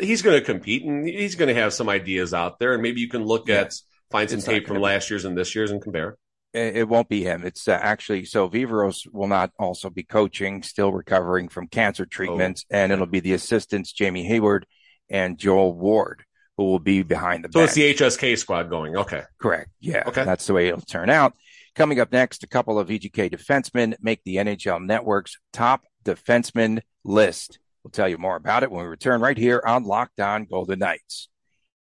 he's 0.00 0.22
going 0.22 0.38
to 0.38 0.44
compete 0.44 0.84
and 0.84 1.06
he's 1.06 1.36
going 1.36 1.54
to 1.54 1.60
have 1.60 1.72
some 1.72 1.88
ideas 1.88 2.34
out 2.34 2.58
there. 2.58 2.72
And 2.72 2.82
maybe 2.82 3.00
you 3.00 3.08
can 3.08 3.24
look 3.24 3.48
yeah. 3.48 3.60
at 3.60 3.74
find 4.10 4.28
some 4.28 4.38
it's 4.38 4.46
tape 4.46 4.66
from 4.66 4.80
last 4.80 5.10
year's 5.10 5.24
and 5.24 5.38
this 5.38 5.54
year's 5.54 5.70
and 5.70 5.80
compare. 5.80 6.16
It 6.54 6.88
won't 6.88 7.08
be 7.08 7.24
him. 7.24 7.44
It's 7.44 7.66
uh, 7.66 7.72
actually 7.82 8.24
so 8.26 8.48
Viveros 8.48 9.12
will 9.12 9.26
not 9.26 9.50
also 9.58 9.90
be 9.90 10.04
coaching, 10.04 10.62
still 10.62 10.92
recovering 10.92 11.48
from 11.48 11.66
cancer 11.66 12.06
treatments, 12.06 12.64
oh. 12.72 12.76
and 12.76 12.92
it'll 12.92 13.06
be 13.06 13.20
the 13.20 13.32
assistants 13.32 13.92
Jamie 13.92 14.24
Heward 14.24 14.64
and 15.10 15.36
Joel 15.36 15.76
Ward 15.76 16.24
who 16.56 16.64
will 16.64 16.78
be 16.78 17.02
behind 17.02 17.44
the. 17.44 17.48
So 17.52 17.60
bench. 17.60 17.76
it's 17.76 18.18
the 18.18 18.28
HSK 18.28 18.38
squad 18.38 18.70
going. 18.70 18.96
Okay, 18.96 19.22
correct. 19.40 19.70
Yeah, 19.80 20.04
okay, 20.06 20.24
that's 20.24 20.46
the 20.46 20.52
way 20.52 20.68
it'll 20.68 20.80
turn 20.80 21.10
out. 21.10 21.34
Coming 21.74 21.98
up 21.98 22.12
next, 22.12 22.44
a 22.44 22.46
couple 22.46 22.78
of 22.78 22.88
VGK 22.88 23.34
defensemen 23.34 23.94
make 24.00 24.22
the 24.24 24.36
NHL 24.36 24.84
Network's 24.84 25.38
top 25.52 25.82
defenseman 26.04 26.80
list. 27.04 27.58
We'll 27.82 27.90
tell 27.90 28.08
you 28.08 28.16
more 28.16 28.36
about 28.36 28.62
it 28.62 28.70
when 28.70 28.84
we 28.84 28.88
return 28.88 29.20
right 29.20 29.36
here 29.36 29.62
on 29.66 29.84
Locked 29.84 30.20
On 30.20 30.44
Golden 30.44 30.78
Knights. 30.78 31.28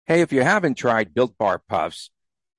Hey, 0.07 0.23
if 0.23 0.33
you 0.33 0.43
haven't 0.43 0.75
tried 0.75 1.15
Built 1.15 1.37
Bar 1.39 1.63
Puffs 1.69 2.11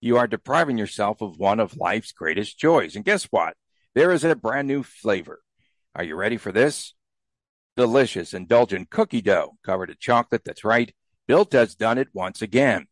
you 0.03 0.17
are 0.17 0.27
depriving 0.27 0.77
yourself 0.77 1.21
of 1.21 1.39
one 1.39 1.61
of 1.61 1.77
life's 1.77 2.11
greatest 2.11 2.59
joys. 2.59 2.95
And 2.95 3.05
guess 3.05 3.23
what? 3.25 3.55
There 3.95 4.11
is 4.11 4.25
a 4.25 4.35
brand 4.35 4.67
new 4.67 4.83
flavor. 4.83 5.41
Are 5.95 6.03
you 6.03 6.15
ready 6.15 6.35
for 6.35 6.51
this? 6.51 6.93
Delicious, 7.77 8.33
indulgent 8.33 8.89
cookie 8.89 9.21
dough 9.21 9.55
covered 9.65 9.89
in 9.89 9.95
chocolate. 9.99 10.43
That's 10.43 10.65
right. 10.65 10.93
Built 11.25 11.53
has 11.53 11.75
done 11.75 11.97
it 11.97 12.09
once 12.13 12.41
again. 12.41 12.87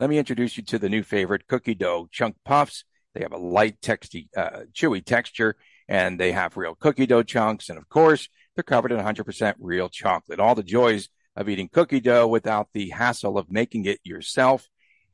Let 0.00 0.08
me 0.08 0.18
introduce 0.18 0.56
you 0.56 0.62
to 0.64 0.78
the 0.78 0.88
new 0.88 1.02
favorite 1.02 1.46
cookie 1.46 1.74
dough 1.74 2.08
chunk 2.10 2.36
puffs. 2.42 2.84
They 3.14 3.20
have 3.20 3.32
a 3.32 3.38
light, 3.38 3.80
texty, 3.82 4.28
uh, 4.34 4.60
chewy 4.72 5.04
texture, 5.04 5.56
and 5.88 6.18
they 6.18 6.32
have 6.32 6.56
real 6.56 6.74
cookie 6.74 7.06
dough 7.06 7.22
chunks. 7.22 7.68
And 7.68 7.78
of 7.78 7.88
course, 7.90 8.30
they're 8.54 8.62
covered 8.62 8.92
in 8.92 8.98
100% 8.98 9.54
real 9.58 9.90
chocolate. 9.90 10.40
All 10.40 10.54
the 10.54 10.62
joys 10.62 11.10
of 11.36 11.50
eating 11.50 11.68
cookie 11.70 12.00
dough 12.00 12.26
without 12.26 12.68
the 12.72 12.88
hassle 12.90 13.36
of 13.36 13.50
making 13.50 13.84
it 13.84 14.00
yourself 14.04 14.66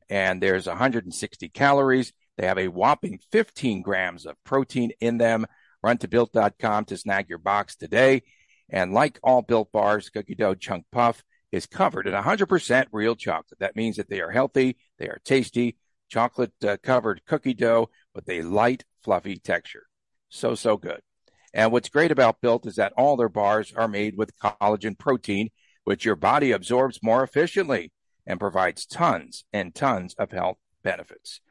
and 0.09 0.41
there's 0.41 0.67
160 0.67 1.49
calories. 1.49 2.13
They 2.37 2.47
have 2.47 2.57
a 2.57 2.67
whopping 2.67 3.19
15 3.31 3.81
grams 3.81 4.25
of 4.25 4.35
protein 4.43 4.91
in 4.99 5.17
them. 5.17 5.45
Run 5.81 5.97
to 5.99 6.07
built.com 6.07 6.85
to 6.85 6.97
snag 6.97 7.29
your 7.29 7.37
box 7.37 7.75
today. 7.75 8.23
And 8.69 8.93
like 8.93 9.19
all 9.21 9.41
built 9.41 9.71
bars, 9.71 10.09
cookie 10.09 10.35
dough 10.35 10.55
chunk 10.55 10.85
puff 10.91 11.23
is 11.51 11.65
covered 11.67 12.07
in 12.07 12.13
100% 12.13 12.85
real 12.91 13.15
chocolate. 13.15 13.59
That 13.59 13.75
means 13.75 13.97
that 13.97 14.09
they 14.09 14.21
are 14.21 14.31
healthy, 14.31 14.77
they 14.97 15.07
are 15.07 15.21
tasty, 15.23 15.77
chocolate 16.09 16.53
uh, 16.65 16.77
covered 16.81 17.21
cookie 17.25 17.53
dough 17.53 17.89
with 18.15 18.27
a 18.29 18.41
light, 18.41 18.85
fluffy 19.03 19.37
texture. 19.37 19.85
So, 20.29 20.55
so 20.55 20.77
good. 20.77 21.01
And 21.53 21.71
what's 21.71 21.89
great 21.89 22.11
about 22.11 22.41
Built 22.41 22.65
is 22.65 22.77
that 22.77 22.93
all 22.97 23.15
their 23.15 23.29
bars 23.29 23.71
are 23.75 23.87
made 23.87 24.17
with 24.17 24.37
collagen 24.39 24.97
protein, 24.97 25.49
which 25.83 26.05
your 26.05 26.15
body 26.15 26.51
absorbs 26.51 26.99
more 27.03 27.23
efficiently 27.23 27.91
and 28.25 28.39
provides 28.39 28.85
tons 28.85 29.45
and 29.51 29.73
tons 29.73 30.15
of 30.17 30.31
health 30.31 30.57
benefits. 30.83 31.41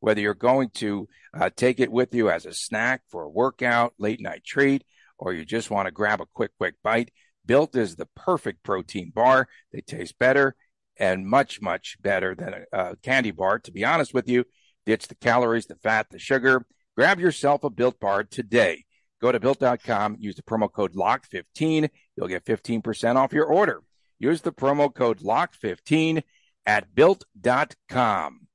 Whether 0.00 0.20
you're 0.20 0.34
going 0.34 0.70
to 0.74 1.08
uh, 1.34 1.50
take 1.54 1.80
it 1.80 1.90
with 1.90 2.14
you 2.14 2.30
as 2.30 2.46
a 2.46 2.52
snack 2.52 3.02
for 3.08 3.22
a 3.22 3.30
workout, 3.30 3.94
late 3.98 4.20
night 4.20 4.44
treat, 4.44 4.84
or 5.18 5.32
you 5.32 5.44
just 5.44 5.70
want 5.70 5.86
to 5.86 5.92
grab 5.92 6.20
a 6.20 6.26
quick, 6.34 6.52
quick 6.58 6.74
bite, 6.82 7.10
Built 7.44 7.74
is 7.76 7.96
the 7.96 8.06
perfect 8.14 8.62
protein 8.62 9.10
bar. 9.14 9.48
They 9.72 9.80
taste 9.80 10.18
better 10.18 10.54
and 10.98 11.26
much, 11.26 11.62
much 11.62 11.96
better 12.02 12.34
than 12.34 12.54
a, 12.54 12.78
a 12.78 12.96
candy 12.96 13.30
bar. 13.30 13.58
To 13.60 13.72
be 13.72 13.86
honest 13.86 14.12
with 14.12 14.28
you, 14.28 14.44
Ditch 14.88 15.06
the 15.06 15.14
calories, 15.16 15.66
the 15.66 15.74
fat, 15.74 16.06
the 16.10 16.18
sugar. 16.18 16.64
Grab 16.96 17.20
yourself 17.20 17.62
a 17.62 17.68
built 17.68 18.00
bar 18.00 18.24
today. 18.24 18.86
Go 19.20 19.30
to 19.30 19.38
built.com, 19.38 20.16
use 20.18 20.34
the 20.34 20.42
promo 20.42 20.72
code 20.72 20.94
LOCK15. 20.94 21.90
You'll 22.16 22.26
get 22.26 22.46
15% 22.46 23.16
off 23.16 23.34
your 23.34 23.44
order. 23.44 23.82
Use 24.18 24.40
the 24.40 24.52
promo 24.52 24.92
code 24.92 25.20
LOCK15 25.20 26.22
at 26.66 26.94
built.com. 26.94 28.48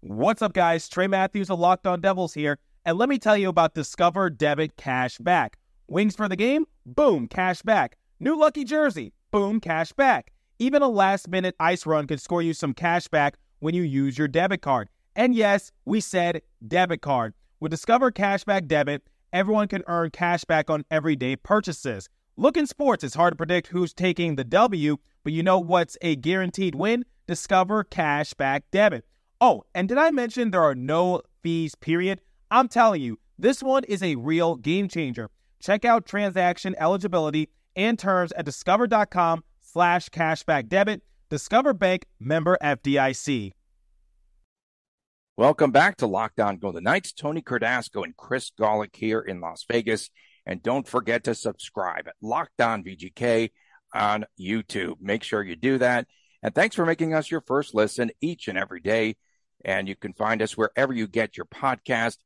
What's 0.00 0.42
up, 0.42 0.52
guys? 0.52 0.88
Trey 0.88 1.08
Matthews 1.08 1.50
of 1.50 1.58
Locked 1.58 1.86
On 1.86 2.00
Devils 2.00 2.34
here. 2.34 2.58
And 2.84 2.96
let 2.96 3.08
me 3.08 3.18
tell 3.18 3.36
you 3.36 3.48
about 3.48 3.74
Discover 3.74 4.30
Debit 4.30 4.76
Cash 4.76 5.18
Back. 5.18 5.58
Wings 5.88 6.14
for 6.14 6.28
the 6.28 6.36
game? 6.36 6.66
Boom, 6.86 7.26
cash 7.26 7.62
back. 7.62 7.96
New 8.20 8.38
lucky 8.38 8.64
jersey? 8.64 9.12
Boom, 9.30 9.58
cash 9.60 9.92
back. 9.92 10.32
Even 10.58 10.82
a 10.82 10.88
last 10.88 11.28
minute 11.28 11.54
ice 11.58 11.86
run 11.86 12.06
could 12.06 12.20
score 12.20 12.42
you 12.42 12.54
some 12.54 12.74
cash 12.74 13.08
back 13.08 13.38
when 13.58 13.74
you 13.74 13.82
use 13.82 14.16
your 14.18 14.28
debit 14.28 14.62
card. 14.62 14.88
And 15.16 15.34
yes, 15.34 15.72
we 15.84 16.00
said 16.00 16.42
debit 16.66 17.02
card. 17.02 17.34
With 17.60 17.72
Discover 17.72 18.12
Cashback 18.12 18.68
Debit, 18.68 19.02
everyone 19.32 19.66
can 19.66 19.82
earn 19.88 20.10
cash 20.10 20.44
back 20.44 20.70
on 20.70 20.84
everyday 20.92 21.34
purchases. 21.34 22.08
Look 22.40 22.56
in 22.56 22.68
sports, 22.68 23.02
it's 23.02 23.16
hard 23.16 23.32
to 23.32 23.36
predict 23.36 23.66
who's 23.66 23.92
taking 23.92 24.36
the 24.36 24.44
W, 24.44 24.98
but 25.24 25.32
you 25.32 25.42
know 25.42 25.58
what's 25.58 25.98
a 26.02 26.14
guaranteed 26.14 26.76
win? 26.76 27.04
Discover 27.26 27.82
Cashback 27.82 28.60
Debit. 28.70 29.04
Oh, 29.40 29.64
and 29.74 29.88
did 29.88 29.98
I 29.98 30.12
mention 30.12 30.52
there 30.52 30.62
are 30.62 30.76
no 30.76 31.22
fees, 31.42 31.74
period? 31.74 32.20
I'm 32.48 32.68
telling 32.68 33.02
you, 33.02 33.18
this 33.40 33.60
one 33.60 33.82
is 33.82 34.04
a 34.04 34.14
real 34.14 34.54
game 34.54 34.86
changer. 34.86 35.30
Check 35.60 35.84
out 35.84 36.06
transaction 36.06 36.76
eligibility 36.78 37.48
and 37.74 37.98
terms 37.98 38.30
at 38.36 38.44
discover.com 38.44 39.42
slash 39.60 40.08
cashback 40.10 40.68
debit. 40.68 41.02
Discover 41.30 41.74
Bank 41.74 42.06
member 42.20 42.56
FDIC. 42.62 43.50
Welcome 45.36 45.72
back 45.72 45.96
to 45.96 46.06
Locked 46.06 46.38
On 46.38 46.56
Golden 46.58 46.84
Knights. 46.84 47.12
Tony 47.12 47.42
Cardasco 47.42 48.04
and 48.04 48.16
Chris 48.16 48.52
Gawlik 48.56 48.94
here 48.94 49.20
in 49.20 49.40
Las 49.40 49.64
Vegas. 49.68 50.10
And 50.48 50.62
don't 50.62 50.88
forget 50.88 51.24
to 51.24 51.34
subscribe 51.34 52.08
at 52.08 52.14
Locked 52.22 52.60
On 52.62 52.82
VGK 52.82 53.50
on 53.94 54.24
YouTube. 54.40 54.94
Make 55.00 55.22
sure 55.22 55.42
you 55.42 55.54
do 55.54 55.76
that. 55.78 56.06
And 56.42 56.54
thanks 56.54 56.74
for 56.74 56.86
making 56.86 57.12
us 57.12 57.30
your 57.30 57.42
first 57.42 57.74
listen 57.74 58.10
each 58.22 58.48
and 58.48 58.56
every 58.56 58.80
day. 58.80 59.16
And 59.64 59.86
you 59.86 59.94
can 59.94 60.14
find 60.14 60.40
us 60.40 60.56
wherever 60.56 60.92
you 60.92 61.06
get 61.06 61.36
your 61.36 61.46
podcast. 61.46 62.16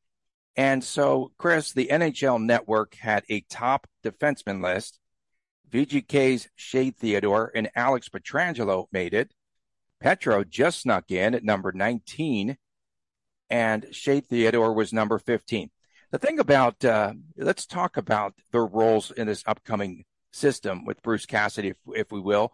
And 0.54 0.84
so, 0.84 1.32
Chris, 1.36 1.72
the 1.72 1.88
NHL 1.90 2.40
network 2.40 2.94
had 2.94 3.24
a 3.28 3.40
top 3.50 3.88
defenseman 4.04 4.62
list. 4.62 5.00
VGK's 5.70 6.48
Shea 6.54 6.90
Theodore 6.90 7.50
and 7.54 7.70
Alex 7.74 8.08
Pietrangelo 8.08 8.86
made 8.92 9.14
it. 9.14 9.32
Petro 10.00 10.44
just 10.44 10.82
snuck 10.82 11.10
in 11.10 11.34
at 11.34 11.44
number 11.44 11.72
19 11.72 12.56
and 13.52 13.86
Shea 13.90 14.20
Theodore 14.20 14.72
was 14.72 14.92
number 14.92 15.18
15. 15.18 15.70
The 16.12 16.18
thing 16.18 16.38
about, 16.38 16.84
uh, 16.84 17.14
let's 17.38 17.64
talk 17.64 17.96
about 17.96 18.34
the 18.50 18.60
roles 18.60 19.10
in 19.10 19.26
this 19.26 19.42
upcoming 19.46 20.04
system 20.30 20.84
with 20.84 21.02
Bruce 21.02 21.24
Cassidy, 21.24 21.68
if, 21.68 21.76
if 21.94 22.12
we 22.12 22.20
will. 22.20 22.52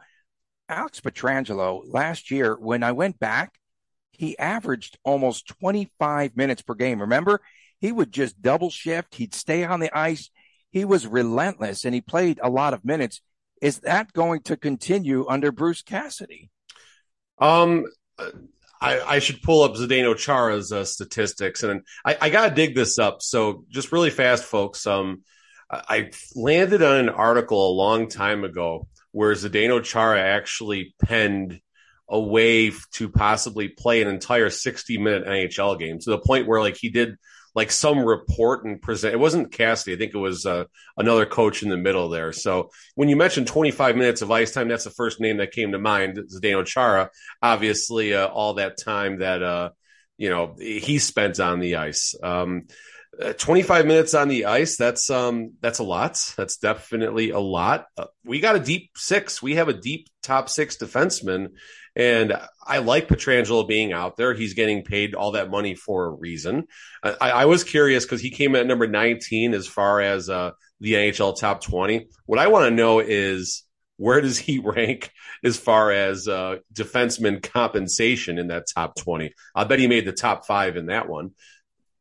Alex 0.69 1.01
Pietrangelo, 1.01 1.83
last 1.85 2.31
year, 2.31 2.55
when 2.55 2.85
I 2.85 2.93
went 2.93 3.19
back, 3.19 3.59
he 4.13 4.39
averaged 4.39 4.97
almost 5.03 5.49
25 5.49 6.37
minutes 6.37 6.63
per 6.63 6.75
game. 6.75 7.01
Remember, 7.01 7.41
he 7.81 7.91
would 7.91 8.13
just 8.13 8.41
double 8.41 8.71
shift. 8.71 9.17
He'd 9.17 9.35
stay 9.35 9.65
on 9.65 9.81
the 9.81 9.97
ice. 9.97 10.31
He 10.71 10.85
was 10.85 11.09
relentless 11.09 11.85
and 11.85 11.93
he 11.93 12.01
played 12.01 12.39
a 12.41 12.51
lot 12.51 12.75
of 12.75 12.85
minutes. 12.85 13.23
Is 13.61 13.81
that 13.81 14.13
going 14.13 14.43
to 14.43 14.57
continue 14.57 15.27
under 15.29 15.51
Bruce 15.51 15.83
Cassidy? 15.83 16.51
Um, 17.39 17.87
I, 18.81 19.01
I, 19.01 19.19
should 19.19 19.43
pull 19.43 19.63
up 19.63 19.75
Zdeno 19.75 20.17
Chara's 20.17 20.71
uh, 20.73 20.85
statistics, 20.85 21.63
and 21.63 21.83
I, 22.05 22.17
I 22.21 22.31
got 22.31 22.49
to 22.49 22.55
dig 22.55 22.75
this 22.75 22.99
up. 22.99 23.23
So, 23.23 23.65
just 23.69 23.93
really 23.93 24.11
fast, 24.11 24.45
folks. 24.45 24.87
Um, 24.87 25.23
I 25.71 26.11
landed 26.35 26.83
on 26.83 26.97
an 26.97 27.09
article 27.09 27.71
a 27.71 27.77
long 27.77 28.09
time 28.09 28.45
ago 28.45 28.89
where 29.13 29.35
Zdeno 29.35 29.83
Chara 29.83 30.21
actually 30.21 30.95
penned 31.03 31.61
a 32.09 32.19
way 32.19 32.73
to 32.93 33.09
possibly 33.11 33.69
play 33.69 34.01
an 34.01 34.09
entire 34.09 34.49
60 34.49 34.99
minute 34.99 35.27
NHL 35.27 35.79
game 35.79 35.99
to 35.99 36.11
the 36.11 36.19
point 36.19 36.47
where 36.47 36.61
like 36.61 36.77
he 36.77 36.89
did 36.89 37.17
like 37.59 37.73
some 37.73 38.05
report 38.05 38.65
and 38.65 38.81
present. 38.81 39.13
It 39.13 39.19
wasn't 39.19 39.51
Cassidy. 39.51 39.93
I 39.93 39.99
think 39.99 40.15
it 40.15 40.19
was 40.19 40.47
uh, 40.47 40.67
another 40.97 41.27
coach 41.27 41.65
in 41.65 41.71
the 41.71 41.77
middle 41.77 42.09
there. 42.09 42.33
So 42.33 42.71
when 42.95 43.09
you 43.09 43.17
mentioned 43.17 43.49
25 43.49 43.97
minutes 43.97 44.23
of 44.23 44.31
ice 44.31 44.53
time, 44.53 44.69
that's 44.69 44.85
the 44.85 44.91
first 44.91 45.21
name 45.21 45.39
that 45.39 45.51
came 45.51 45.73
to 45.73 45.79
mind. 45.79 46.21
Zdeno 46.33 46.65
Chara, 46.65 47.11
obviously, 47.43 48.15
uh, 48.15 48.29
all 48.29 48.55
that 48.55 48.79
time 48.79 49.19
that 49.19 49.43
uh, 49.43 49.71
you 50.17 50.31
know 50.31 50.55
he 50.57 51.01
spent 51.01 51.41
on 51.41 51.59
the 51.59 51.75
ice. 51.75 52.15
Um, 52.23 52.69
uh, 53.23 53.33
25 53.33 53.87
minutes 53.87 54.15
on 54.15 54.29
the 54.29 54.45
ice 54.45 54.77
that's 54.77 55.11
um 55.11 55.53
that's 55.61 55.81
a 55.81 55.85
lot 55.85 56.19
that's 56.37 56.59
definitely 56.59 57.31
a 57.31 57.39
lot 57.39 57.87
uh, 57.97 58.07
we 58.25 58.39
got 58.39 58.57
a 58.57 58.61
deep 58.61 58.91
six 58.97 59.43
we 59.43 59.57
have 59.57 59.69
a 59.69 59.73
deep 59.73 60.09
top 60.23 60.49
six 60.49 60.77
defenseman 60.77 61.49
and 61.99 62.33
I 62.65 62.79
like 62.79 63.09
Pietrangelo 63.09 63.67
being 63.67 63.93
out 63.93 64.17
there. 64.17 64.33
He's 64.33 64.55
getting 64.55 64.85
paid 64.85 65.17
all 65.17 65.33
that 65.33 65.51
money 65.51 65.75
for 65.75 66.07
a 66.07 66.11
reason. 66.11 66.69
I, 67.03 67.31
I 67.31 67.45
was 67.47 67.65
curious 67.65 68.05
because 68.05 68.21
he 68.21 68.31
came 68.31 68.55
at 68.55 68.69
number 68.69 68.87
19 68.87 69.53
as 69.53 69.67
far 69.67 70.01
as 70.01 70.31
uh, 70.31 70.53
the 70.81 70.95
NHL 70.95 71.37
top 71.37 71.61
20. 71.61 72.07
What 72.27 72.39
I 72.39 72.47
want 72.47 72.67
to 72.67 72.71
know 72.71 73.01
is 73.01 73.65
where 73.97 74.21
does 74.21 74.39
he 74.39 74.59
rank 74.65 75.11
as 75.43 75.59
far 75.59 75.91
as 75.91 76.29
uh, 76.29 76.59
defenseman 76.73 77.43
compensation 77.43 78.39
in 78.39 78.47
that 78.47 78.67
top 78.73 78.95
20? 78.95 79.33
I 79.57 79.65
bet 79.65 79.81
he 79.81 79.89
made 79.89 80.07
the 80.07 80.13
top 80.13 80.47
five 80.47 80.77
in 80.77 80.87
that 80.87 81.09
one 81.09 81.33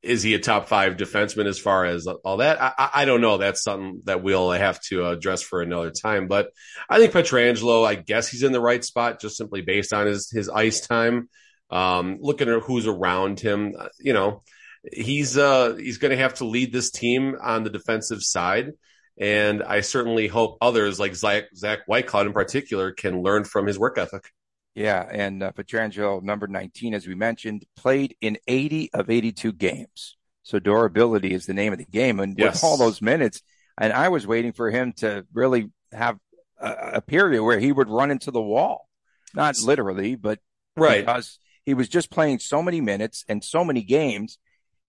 is 0.07 0.23
he 0.23 0.33
a 0.33 0.39
top 0.39 0.67
five 0.67 0.95
defenseman 0.95 1.45
as 1.45 1.59
far 1.59 1.85
as 1.85 2.07
all 2.07 2.37
that? 2.37 2.61
I, 2.61 2.89
I 2.93 3.05
don't 3.05 3.21
know. 3.21 3.37
That's 3.37 3.61
something 3.61 4.01
that 4.05 4.23
we'll 4.23 4.51
have 4.51 4.79
to 4.83 5.07
address 5.07 5.41
for 5.41 5.61
another 5.61 5.91
time. 5.91 6.27
But 6.27 6.49
I 6.89 6.97
think 6.97 7.11
Pietrangelo, 7.11 7.85
I 7.85 7.95
guess 7.95 8.29
he's 8.29 8.43
in 8.43 8.53
the 8.53 8.61
right 8.61 8.83
spot 8.83 9.19
just 9.19 9.37
simply 9.37 9.61
based 9.61 9.93
on 9.93 10.07
his 10.07 10.31
his 10.31 10.49
ice 10.49 10.81
time. 10.81 11.29
Um, 11.69 12.17
looking 12.21 12.49
at 12.49 12.61
who's 12.61 12.87
around 12.87 13.41
him, 13.41 13.73
you 13.99 14.13
know, 14.13 14.43
he's 14.91 15.37
uh, 15.37 15.75
he's 15.75 15.97
going 15.97 16.11
to 16.11 16.23
have 16.23 16.35
to 16.35 16.45
lead 16.45 16.71
this 16.71 16.91
team 16.91 17.35
on 17.41 17.63
the 17.63 17.69
defensive 17.69 18.23
side. 18.23 18.71
And 19.19 19.63
I 19.63 19.81
certainly 19.81 20.27
hope 20.27 20.57
others 20.61 20.99
like 20.99 21.15
Zach, 21.15 21.45
Zach 21.55 21.79
Whitecloud 21.89 22.27
in 22.27 22.33
particular 22.33 22.91
can 22.91 23.23
learn 23.23 23.43
from 23.43 23.65
his 23.65 23.77
work 23.77 23.97
ethic. 23.97 24.31
Yeah, 24.77 25.09
and 25.09 25.41
uh, 25.41 25.51
Pietrangelo, 25.53 26.21
number 26.21 26.45
19, 26.45 26.93
as 26.93 27.07
we 27.07 27.15
mentioned, 27.15 27.65
played 27.75 28.15
in 28.21 28.37
80 28.47 28.91
of 28.93 29.09
82 29.09 29.51
games. 29.53 30.17
So 30.43 30.59
durability 30.59 31.33
is 31.33 31.47
the 31.47 31.55
name 31.55 31.73
of 31.73 31.79
the 31.79 31.85
game. 31.85 32.19
And 32.19 32.37
yes. 32.37 32.57
with 32.57 32.63
all 32.63 32.77
those 32.77 33.01
minutes, 33.01 33.41
and 33.75 33.91
I 33.91 34.09
was 34.09 34.27
waiting 34.27 34.53
for 34.53 34.69
him 34.69 34.93
to 34.97 35.25
really 35.33 35.71
have 35.91 36.19
a, 36.59 36.75
a 36.93 37.01
period 37.01 37.41
where 37.41 37.57
he 37.57 37.71
would 37.71 37.89
run 37.89 38.11
into 38.11 38.29
the 38.29 38.39
wall. 38.39 38.87
Not 39.33 39.57
literally, 39.59 40.13
but 40.13 40.37
right. 40.75 41.03
because 41.03 41.39
he 41.65 41.73
was 41.73 41.89
just 41.89 42.11
playing 42.11 42.37
so 42.37 42.61
many 42.61 42.79
minutes 42.79 43.25
and 43.27 43.43
so 43.43 43.65
many 43.65 43.81
games. 43.81 44.37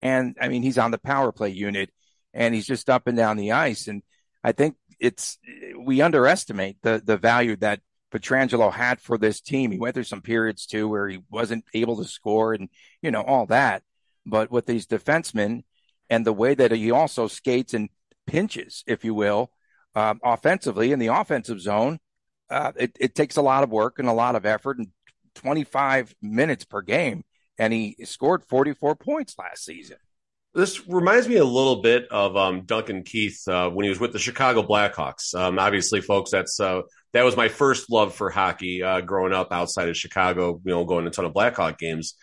And 0.02 0.36
I 0.42 0.48
mean, 0.48 0.64
he's 0.64 0.80
on 0.80 0.90
the 0.90 0.98
power 0.98 1.32
play 1.32 1.50
unit 1.50 1.92
and 2.34 2.56
he's 2.56 2.66
just 2.66 2.90
up 2.90 3.06
and 3.06 3.16
down 3.16 3.38
the 3.38 3.52
ice. 3.52 3.88
And 3.88 4.02
I 4.44 4.52
think 4.52 4.78
it's, 5.00 5.38
we 5.78 6.02
underestimate 6.02 6.78
the, 6.82 7.04
the 7.06 7.18
value 7.18 7.56
that 7.58 7.82
Pietrangelo 8.16 8.72
had 8.72 9.02
for 9.02 9.18
this 9.18 9.42
team. 9.42 9.72
He 9.72 9.78
went 9.78 9.94
through 9.94 10.04
some 10.04 10.22
periods 10.22 10.66
too 10.66 10.88
where 10.88 11.08
he 11.08 11.20
wasn't 11.30 11.66
able 11.74 11.98
to 11.98 12.06
score 12.06 12.54
and, 12.54 12.70
you 13.02 13.12
know, 13.12 13.22
all 13.22 13.46
that. 13.48 13.84
But 14.26 14.50
with 14.50 14.66
these 14.66 14.88
defensemen 14.88 15.64
and 16.10 16.26
the 16.26 16.34
way 16.34 16.56
that 16.56 16.72
he 16.72 16.92
also 16.92 17.28
skates 17.28 17.74
and 17.74 17.90
pinches, 18.26 18.84
if 18.88 19.04
you 19.04 19.14
will, 19.14 19.52
uh, 19.96 20.16
offensively 20.24 20.92
in 20.92 21.00
the 21.00 21.08
offensive 21.08 21.60
zone, 21.60 22.00
uh, 22.50 22.72
it, 22.78 22.96
it 23.00 23.16
takes 23.16 23.36
a 23.36 23.42
lot 23.42 23.64
of 23.64 23.70
work 23.70 24.00
and 24.00 24.08
a 24.08 24.14
lot 24.14 24.36
of 24.36 24.46
effort 24.46 24.78
and 24.78 24.88
25 25.36 26.16
minutes 26.22 26.64
per 26.64 26.82
game. 26.82 27.24
And 27.58 27.74
he 27.74 27.98
scored 28.06 28.44
44 28.44 28.96
points 28.96 29.36
last 29.38 29.66
season. 29.66 29.98
This 30.56 30.88
reminds 30.88 31.28
me 31.28 31.36
a 31.36 31.44
little 31.44 31.82
bit 31.82 32.08
of 32.10 32.38
um, 32.38 32.62
Duncan 32.62 33.04
Keith 33.04 33.46
uh, 33.46 33.70
when 33.70 33.84
he 33.84 33.90
was 33.90 34.00
with 34.00 34.14
the 34.14 34.20
Chicago 34.20 34.64
Blackhawks. 34.64 35.36
Um, 35.36 35.60
obviously, 35.60 36.00
folks, 36.00 36.32
that's 36.32 36.62
uh, 36.62 36.84
that 37.12 37.26
was 37.26 37.36
my 37.36 37.50
first 37.50 37.92
love 37.92 38.16
for 38.16 38.30
hockey 38.30 38.82
uh, 38.82 39.02
growing 39.02 39.34
up 39.34 39.50
outside 39.52 39.90
of 39.90 39.98
Chicago. 39.98 40.62
You 40.64 40.72
know, 40.72 40.86
going 40.86 41.04
to 41.04 41.10
a 41.10 41.14
ton 41.14 41.26
of 41.26 41.34
Blackhawk 41.34 41.78
games. 41.78 42.16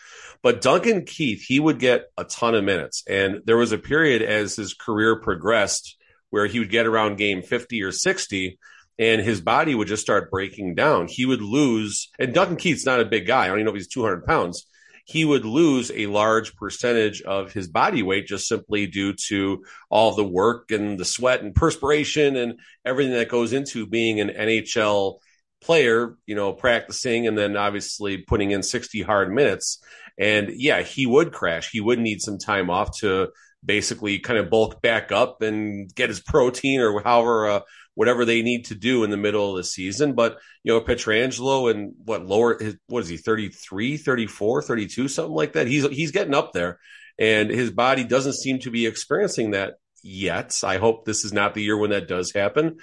But 0.42 0.62
Duncan 0.62 1.04
Keith, 1.04 1.44
he 1.46 1.60
would 1.60 1.78
get 1.78 2.06
a 2.16 2.24
ton 2.24 2.54
of 2.54 2.64
minutes, 2.64 3.04
and 3.06 3.42
there 3.44 3.58
was 3.58 3.72
a 3.72 3.78
period 3.78 4.22
as 4.22 4.56
his 4.56 4.72
career 4.72 5.20
progressed 5.20 5.98
where 6.30 6.46
he 6.46 6.58
would 6.58 6.70
get 6.70 6.86
around 6.86 7.18
game 7.18 7.42
fifty 7.42 7.82
or 7.82 7.92
sixty, 7.92 8.58
and 8.98 9.20
his 9.20 9.42
body 9.42 9.74
would 9.74 9.88
just 9.88 10.02
start 10.02 10.30
breaking 10.30 10.74
down. 10.74 11.06
He 11.06 11.26
would 11.26 11.42
lose, 11.42 12.08
and 12.18 12.32
Duncan 12.32 12.56
Keith's 12.56 12.86
not 12.86 13.00
a 13.00 13.04
big 13.04 13.26
guy. 13.26 13.44
I 13.44 13.48
don't 13.48 13.58
even 13.58 13.66
know 13.66 13.72
if 13.72 13.76
he's 13.76 13.88
two 13.88 14.02
hundred 14.02 14.24
pounds 14.24 14.66
he 15.04 15.24
would 15.24 15.44
lose 15.44 15.90
a 15.90 16.06
large 16.06 16.54
percentage 16.56 17.22
of 17.22 17.52
his 17.52 17.68
body 17.68 18.02
weight 18.02 18.26
just 18.26 18.46
simply 18.46 18.86
due 18.86 19.14
to 19.28 19.64
all 19.90 20.14
the 20.14 20.24
work 20.24 20.70
and 20.70 20.98
the 20.98 21.04
sweat 21.04 21.42
and 21.42 21.54
perspiration 21.54 22.36
and 22.36 22.60
everything 22.84 23.14
that 23.14 23.28
goes 23.28 23.52
into 23.52 23.86
being 23.86 24.20
an 24.20 24.28
NHL 24.28 25.18
player, 25.60 26.16
you 26.26 26.34
know, 26.34 26.52
practicing 26.52 27.26
and 27.26 27.36
then 27.36 27.56
obviously 27.56 28.18
putting 28.18 28.50
in 28.50 28.62
60 28.62 29.02
hard 29.02 29.32
minutes. 29.32 29.82
And 30.18 30.50
yeah, 30.54 30.82
he 30.82 31.06
would 31.06 31.32
crash. 31.32 31.70
He 31.70 31.80
would 31.80 31.98
need 31.98 32.20
some 32.20 32.38
time 32.38 32.70
off 32.70 32.98
to 32.98 33.28
basically 33.64 34.18
kind 34.18 34.38
of 34.38 34.50
bulk 34.50 34.82
back 34.82 35.12
up 35.12 35.42
and 35.42 35.92
get 35.94 36.08
his 36.08 36.20
protein 36.20 36.80
or 36.80 37.00
however, 37.02 37.48
uh, 37.48 37.60
whatever 37.94 38.24
they 38.24 38.42
need 38.42 38.66
to 38.66 38.74
do 38.74 39.04
in 39.04 39.10
the 39.10 39.16
middle 39.16 39.50
of 39.50 39.56
the 39.56 39.64
season. 39.64 40.14
But, 40.14 40.38
you 40.62 40.72
know, 40.72 40.80
Pietrangelo 40.80 41.70
and 41.70 41.92
what 42.04 42.24
lower, 42.24 42.58
what 42.86 43.00
is 43.00 43.08
he, 43.08 43.16
33, 43.16 43.96
34, 43.96 44.62
32, 44.62 45.08
something 45.08 45.34
like 45.34 45.52
that. 45.54 45.66
He's, 45.66 45.86
he's 45.88 46.12
getting 46.12 46.34
up 46.34 46.52
there 46.52 46.78
and 47.18 47.50
his 47.50 47.70
body 47.70 48.04
doesn't 48.04 48.34
seem 48.34 48.58
to 48.60 48.70
be 48.70 48.86
experiencing 48.86 49.52
that 49.52 49.74
yet. 50.02 50.58
I 50.64 50.78
hope 50.78 51.04
this 51.04 51.24
is 51.24 51.32
not 51.32 51.54
the 51.54 51.62
year 51.62 51.76
when 51.76 51.90
that 51.90 52.08
does 52.08 52.32
happen. 52.32 52.78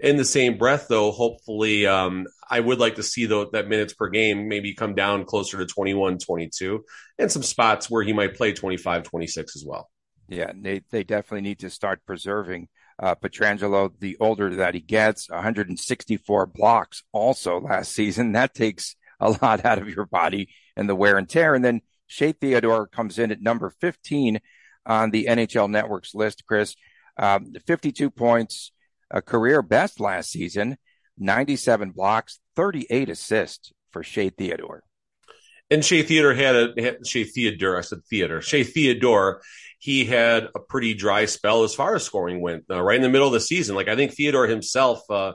In 0.00 0.16
the 0.16 0.24
same 0.24 0.58
breath, 0.58 0.86
though, 0.88 1.10
hopefully, 1.10 1.86
um, 1.86 2.26
I 2.48 2.60
would 2.60 2.78
like 2.78 2.96
to 2.96 3.02
see 3.02 3.26
though 3.26 3.46
that 3.52 3.66
minutes 3.66 3.94
per 3.94 4.08
game 4.08 4.48
maybe 4.48 4.74
come 4.74 4.94
down 4.94 5.24
closer 5.24 5.58
to 5.58 5.66
21, 5.66 6.18
22, 6.18 6.84
and 7.18 7.32
some 7.32 7.42
spots 7.42 7.90
where 7.90 8.04
he 8.04 8.12
might 8.12 8.36
play 8.36 8.52
25, 8.52 9.02
26 9.02 9.56
as 9.56 9.64
well. 9.66 9.90
Yeah, 10.28 10.52
they, 10.54 10.82
they 10.90 11.02
definitely 11.02 11.48
need 11.48 11.60
to 11.60 11.70
start 11.70 12.06
preserving 12.06 12.68
uh, 12.98 13.14
Pietrangelo 13.14 13.92
the 13.98 14.16
older 14.20 14.56
that 14.56 14.74
he 14.74 14.80
gets. 14.80 15.28
164 15.30 16.46
blocks 16.46 17.02
also 17.12 17.60
last 17.60 17.92
season. 17.92 18.32
That 18.38 18.54
takes 18.54 18.96
a 19.20 19.30
lot 19.42 19.64
out 19.64 19.78
of 19.78 19.88
your 19.88 20.06
body 20.06 20.48
and 20.76 20.88
the 20.88 20.94
wear 20.94 21.18
and 21.18 21.28
tear. 21.28 21.54
And 21.54 21.64
then 21.64 21.80
Shea 22.06 22.32
Theodore 22.32 22.86
comes 22.86 23.18
in 23.18 23.32
at 23.32 23.42
number 23.42 23.70
15 23.80 24.40
on 24.86 25.10
the 25.10 25.26
NHL 25.28 25.70
Network's 25.70 26.14
list, 26.14 26.44
Chris. 26.46 26.74
Um, 27.16 27.52
52 27.66 28.10
points, 28.10 28.72
a 29.10 29.20
career 29.20 29.60
best 29.60 29.98
last 29.98 30.30
season, 30.30 30.76
97 31.18 31.90
blocks, 31.90 32.38
38 32.54 33.08
assists 33.08 33.72
for 33.90 34.04
Shea 34.04 34.30
Theodore. 34.30 34.84
And 35.70 35.84
Shea 35.84 36.02
Theodore 36.02 36.34
had 36.34 36.56
a 36.56 37.04
Shea 37.04 37.24
Theodore. 37.24 37.78
I 37.78 37.82
said 37.82 38.04
theater. 38.04 38.40
Shea 38.40 38.64
Theodore. 38.64 39.42
He 39.80 40.04
had 40.04 40.48
a 40.56 40.58
pretty 40.58 40.94
dry 40.94 41.26
spell 41.26 41.62
as 41.62 41.74
far 41.74 41.94
as 41.94 42.02
scoring 42.02 42.40
went. 42.40 42.64
Uh, 42.68 42.82
right 42.82 42.96
in 42.96 43.02
the 43.02 43.08
middle 43.08 43.28
of 43.28 43.32
the 43.32 43.40
season, 43.40 43.76
like 43.76 43.86
I 43.86 43.94
think 43.94 44.12
Theodore 44.12 44.48
himself, 44.48 45.08
uh, 45.08 45.34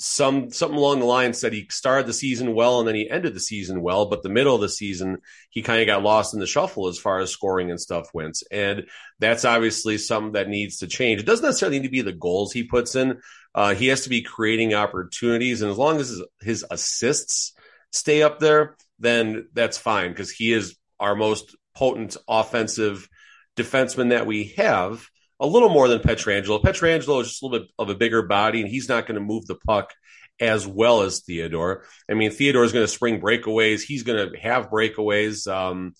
some 0.00 0.50
something 0.50 0.78
along 0.78 1.00
the 1.00 1.04
line 1.04 1.34
said 1.34 1.52
he 1.52 1.66
started 1.70 2.06
the 2.06 2.12
season 2.14 2.54
well 2.54 2.78
and 2.78 2.88
then 2.88 2.94
he 2.94 3.10
ended 3.10 3.34
the 3.34 3.40
season 3.40 3.82
well, 3.82 4.06
but 4.06 4.22
the 4.22 4.30
middle 4.30 4.54
of 4.54 4.60
the 4.62 4.68
season 4.68 5.18
he 5.50 5.60
kind 5.60 5.82
of 5.82 5.86
got 5.86 6.02
lost 6.02 6.32
in 6.32 6.40
the 6.40 6.46
shuffle 6.46 6.88
as 6.88 6.98
far 6.98 7.18
as 7.18 7.30
scoring 7.30 7.70
and 7.70 7.78
stuff 7.78 8.08
went. 8.14 8.42
And 8.50 8.86
that's 9.18 9.44
obviously 9.44 9.98
something 9.98 10.32
that 10.32 10.48
needs 10.48 10.78
to 10.78 10.86
change. 10.86 11.20
It 11.20 11.26
doesn't 11.26 11.44
necessarily 11.44 11.78
need 11.78 11.86
to 11.86 11.92
be 11.92 12.00
the 12.00 12.12
goals 12.12 12.52
he 12.52 12.62
puts 12.62 12.94
in. 12.94 13.20
Uh, 13.54 13.74
he 13.74 13.88
has 13.88 14.04
to 14.04 14.08
be 14.08 14.22
creating 14.22 14.72
opportunities, 14.72 15.60
and 15.60 15.70
as 15.70 15.76
long 15.76 15.98
as 16.00 16.08
his, 16.08 16.22
his 16.40 16.66
assists 16.70 17.52
stay 17.92 18.22
up 18.22 18.38
there, 18.38 18.76
then 19.00 19.48
that's 19.52 19.78
fine 19.78 20.10
because 20.10 20.30
he 20.30 20.52
is 20.52 20.76
our 20.98 21.16
most 21.16 21.56
potent 21.74 22.16
offensive 22.28 23.08
defenseman 23.56 24.10
that 24.10 24.26
we 24.26 24.54
have. 24.56 25.06
A 25.42 25.46
little 25.46 25.70
more 25.70 25.88
than 25.88 26.00
Pietrangelo. 26.00 26.62
Pietrangelo 26.62 27.22
is 27.22 27.28
just 27.28 27.42
a 27.42 27.46
little 27.46 27.60
bit 27.60 27.70
of 27.78 27.88
a 27.88 27.94
bigger 27.94 28.22
body, 28.22 28.60
and 28.60 28.68
he's 28.68 28.90
not 28.90 29.06
going 29.06 29.14
to 29.14 29.24
move 29.24 29.46
the 29.46 29.54
puck 29.54 29.94
as 30.38 30.66
well 30.66 31.02
as 31.02 31.20
Theodore. 31.20 31.84
I 32.10 32.14
mean, 32.14 32.30
Theodore 32.30 32.64
is 32.64 32.72
going 32.72 32.84
to 32.84 32.92
spring 32.92 33.20
breakaways. 33.20 33.82
He's 33.82 34.02
going 34.02 34.30
to 34.30 34.38
have 34.38 34.70
breakaways. 34.70 35.50
Um, 35.50 35.94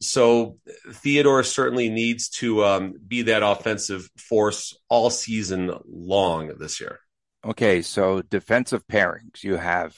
so 0.00 0.58
Theodore 0.90 1.42
certainly 1.42 1.88
needs 1.88 2.28
to 2.30 2.64
um, 2.64 2.94
be 3.06 3.22
that 3.22 3.42
offensive 3.42 4.10
force 4.16 4.76
all 4.88 5.10
season 5.10 5.72
long 5.86 6.52
this 6.58 6.80
year. 6.80 6.98
Okay, 7.44 7.82
so 7.82 8.22
defensive 8.22 8.86
pairings. 8.86 9.42
You 9.42 9.56
have 9.56 9.96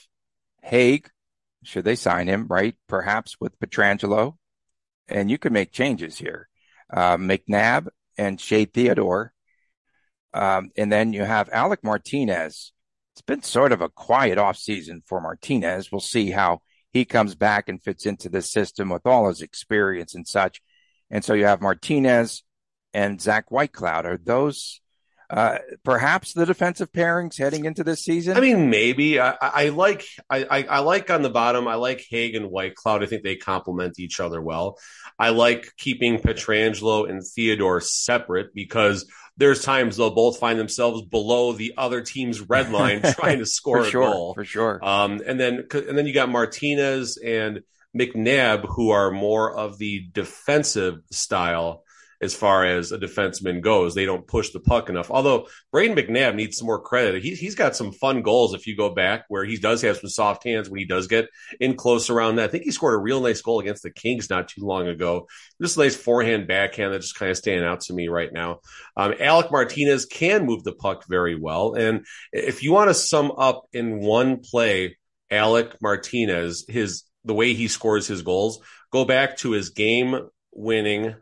Hague, 0.61 1.09
should 1.65 1.85
they 1.85 1.95
sign 1.95 2.27
him, 2.27 2.47
right? 2.47 2.75
Perhaps 2.87 3.37
with 3.39 3.59
Pietrangelo. 3.59 4.35
And 5.07 5.29
you 5.29 5.37
can 5.37 5.53
make 5.53 5.71
changes 5.71 6.17
here. 6.17 6.49
Uh, 6.91 7.17
McNabb 7.17 7.87
and 8.17 8.39
Shea 8.39 8.65
Theodore. 8.65 9.33
Um, 10.33 10.71
and 10.77 10.91
then 10.91 11.13
you 11.13 11.23
have 11.23 11.49
Alec 11.51 11.83
Martinez. 11.83 12.73
It's 13.13 13.21
been 13.21 13.43
sort 13.43 13.71
of 13.71 13.81
a 13.81 13.89
quiet 13.89 14.37
offseason 14.37 15.01
for 15.05 15.21
Martinez. 15.21 15.91
We'll 15.91 16.01
see 16.01 16.31
how 16.31 16.61
he 16.91 17.05
comes 17.05 17.35
back 17.35 17.69
and 17.69 17.81
fits 17.83 18.05
into 18.05 18.29
the 18.29 18.41
system 18.41 18.89
with 18.89 19.05
all 19.05 19.27
his 19.27 19.41
experience 19.41 20.15
and 20.15 20.27
such. 20.27 20.61
And 21.09 21.23
so 21.23 21.33
you 21.33 21.45
have 21.45 21.61
Martinez 21.61 22.43
and 22.93 23.21
Zach 23.21 23.49
Whitecloud. 23.49 24.05
Are 24.05 24.17
those 24.17 24.81
uh, 25.29 25.59
perhaps 25.83 26.33
the 26.33 26.45
defensive 26.45 26.91
pairings 26.91 27.37
heading 27.37 27.65
into 27.65 27.83
this 27.83 28.03
season? 28.03 28.37
I 28.37 28.41
mean, 28.41 28.69
maybe. 28.69 29.19
I, 29.19 29.35
I 29.41 29.69
like 29.69 30.05
I, 30.29 30.65
I, 30.69 30.79
like 30.79 31.09
on 31.09 31.21
the 31.21 31.29
bottom. 31.29 31.67
I 31.67 31.75
like 31.75 32.05
Hague 32.09 32.35
and 32.35 32.49
Whitecloud. 32.49 33.03
I 33.03 33.05
think 33.05 33.23
they 33.23 33.35
complement 33.35 33.99
each 33.99 34.19
other 34.19 34.41
well. 34.41 34.77
I 35.17 35.29
like 35.29 35.73
keeping 35.77 36.19
Pietrangelo 36.19 37.09
and 37.09 37.23
Theodore 37.23 37.81
separate 37.81 38.53
because 38.53 39.09
there's 39.37 39.63
times 39.63 39.97
they'll 39.97 40.13
both 40.13 40.39
find 40.39 40.59
themselves 40.59 41.01
below 41.03 41.53
the 41.53 41.73
other 41.77 42.01
team's 42.01 42.41
red 42.41 42.71
line 42.71 43.01
trying 43.13 43.39
to 43.39 43.45
score 43.45 43.79
a 43.79 43.89
sure, 43.89 44.11
goal 44.11 44.33
for 44.33 44.45
sure. 44.45 44.79
Um, 44.83 45.21
and 45.25 45.39
then 45.39 45.67
and 45.71 45.97
then 45.97 46.05
you 46.05 46.13
got 46.13 46.29
Martinez 46.29 47.17
and 47.17 47.61
McNabb 47.97 48.65
who 48.67 48.91
are 48.91 49.11
more 49.11 49.55
of 49.55 49.77
the 49.77 50.07
defensive 50.11 50.99
style 51.11 51.84
as 52.21 52.33
far 52.33 52.65
as 52.65 52.91
a 52.91 52.97
defenseman 52.97 53.61
goes. 53.61 53.93
They 53.93 54.05
don't 54.05 54.27
push 54.27 54.51
the 54.51 54.59
puck 54.59 54.89
enough. 54.89 55.11
Although 55.11 55.47
Brayden 55.73 55.97
McNabb 55.97 56.35
needs 56.35 56.57
some 56.57 56.67
more 56.67 56.81
credit. 56.81 57.23
He, 57.23 57.35
he's 57.35 57.55
got 57.55 57.75
some 57.75 57.91
fun 57.91 58.21
goals 58.21 58.53
if 58.53 58.67
you 58.67 58.75
go 58.75 58.89
back 58.89 59.25
where 59.27 59.45
he 59.45 59.57
does 59.57 59.81
have 59.81 59.97
some 59.97 60.09
soft 60.09 60.43
hands 60.43 60.69
when 60.69 60.79
he 60.79 60.85
does 60.85 61.07
get 61.07 61.27
in 61.59 61.75
close 61.75 62.09
around 62.09 62.35
that. 62.35 62.45
I 62.45 62.47
think 62.47 62.63
he 62.63 62.71
scored 62.71 62.95
a 62.95 62.97
real 62.97 63.21
nice 63.21 63.41
goal 63.41 63.59
against 63.59 63.83
the 63.83 63.91
Kings 63.91 64.29
not 64.29 64.47
too 64.47 64.65
long 64.65 64.87
ago. 64.87 65.27
Just 65.61 65.77
a 65.77 65.81
nice 65.81 65.95
forehand 65.95 66.47
backhand 66.47 66.93
that's 66.93 67.05
just 67.05 67.19
kind 67.19 67.31
of 67.31 67.37
standing 67.37 67.65
out 67.65 67.81
to 67.81 67.93
me 67.93 68.07
right 68.07 68.31
now. 68.31 68.59
Um, 68.97 69.13
Alec 69.19 69.51
Martinez 69.51 70.05
can 70.05 70.45
move 70.45 70.63
the 70.63 70.73
puck 70.73 71.05
very 71.07 71.35
well. 71.39 71.73
And 71.73 72.05
if 72.31 72.63
you 72.63 72.71
want 72.71 72.89
to 72.89 72.93
sum 72.93 73.31
up 73.37 73.65
in 73.73 73.99
one 73.99 74.39
play, 74.39 74.97
Alec 75.31 75.81
Martinez, 75.81 76.65
his 76.67 77.03
the 77.23 77.33
way 77.33 77.53
he 77.53 77.67
scores 77.67 78.07
his 78.07 78.21
goals, 78.21 78.61
go 78.91 79.03
back 79.03 79.37
to 79.37 79.51
his 79.51 79.71
game 79.71 80.15
winning 80.53 81.15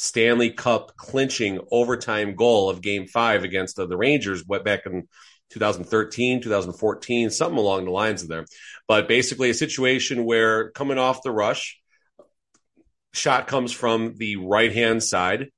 Stanley 0.00 0.50
Cup 0.50 0.96
clinching 0.96 1.58
overtime 1.72 2.36
goal 2.36 2.70
of 2.70 2.80
game 2.80 3.08
five 3.08 3.42
against 3.42 3.74
the, 3.74 3.84
the 3.84 3.96
Rangers 3.96 4.46
went 4.46 4.64
back 4.64 4.86
in 4.86 5.08
2013, 5.50 6.40
2014, 6.40 7.30
something 7.30 7.58
along 7.58 7.84
the 7.84 7.90
lines 7.90 8.22
of 8.22 8.28
there. 8.28 8.46
But 8.86 9.08
basically, 9.08 9.50
a 9.50 9.54
situation 9.54 10.24
where 10.24 10.70
coming 10.70 10.98
off 10.98 11.24
the 11.24 11.32
rush, 11.32 11.80
shot 13.12 13.48
comes 13.48 13.72
from 13.72 14.14
the 14.18 14.36
right 14.36 14.72
hand 14.72 15.02
side. 15.02 15.48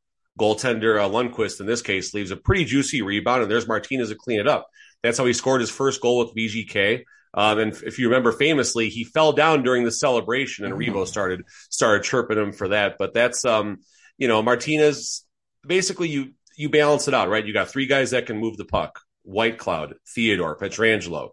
Goaltender 0.40 0.98
uh, 0.98 1.10
Lundqvist, 1.10 1.60
in 1.60 1.66
this 1.66 1.82
case, 1.82 2.14
leaves 2.14 2.30
a 2.30 2.36
pretty 2.38 2.64
juicy 2.64 3.02
rebound, 3.02 3.42
and 3.42 3.50
there's 3.50 3.68
Martinez 3.68 4.08
to 4.08 4.14
clean 4.14 4.40
it 4.40 4.48
up. 4.48 4.68
That's 5.02 5.18
how 5.18 5.26
he 5.26 5.34
scored 5.34 5.60
his 5.60 5.68
first 5.68 6.00
goal 6.00 6.16
with 6.16 6.34
VGK. 6.34 7.02
Um, 7.34 7.58
and 7.58 7.72
if 7.82 7.98
you 7.98 8.08
remember, 8.08 8.32
famously, 8.32 8.88
he 8.88 9.04
fell 9.04 9.32
down 9.32 9.64
during 9.64 9.84
the 9.84 9.92
celebration, 9.92 10.64
and 10.64 10.72
mm-hmm. 10.72 10.96
Revo 10.96 11.06
started 11.06 11.42
started 11.68 12.04
chirping 12.04 12.38
him 12.38 12.52
for 12.52 12.68
that. 12.68 12.96
But 12.98 13.12
that's 13.12 13.44
um, 13.44 13.80
you 14.20 14.28
know, 14.28 14.42
Martinez, 14.42 15.26
basically 15.66 16.08
you 16.08 16.34
you 16.56 16.68
balance 16.68 17.08
it 17.08 17.14
out, 17.14 17.30
right? 17.30 17.44
You 17.44 17.52
got 17.52 17.68
three 17.68 17.86
guys 17.86 18.10
that 18.10 18.26
can 18.26 18.38
move 18.38 18.56
the 18.56 18.66
puck. 18.66 19.00
Whitecloud, 19.26 19.94
Theodore, 20.14 20.58
Pietrangelo. 20.58 21.30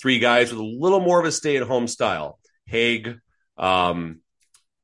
Three 0.00 0.18
guys 0.18 0.50
with 0.50 0.60
a 0.60 0.64
little 0.64 1.00
more 1.00 1.20
of 1.20 1.26
a 1.26 1.32
stay-at-home 1.32 1.86
style. 1.86 2.38
Hague, 2.64 3.18
um, 3.58 4.20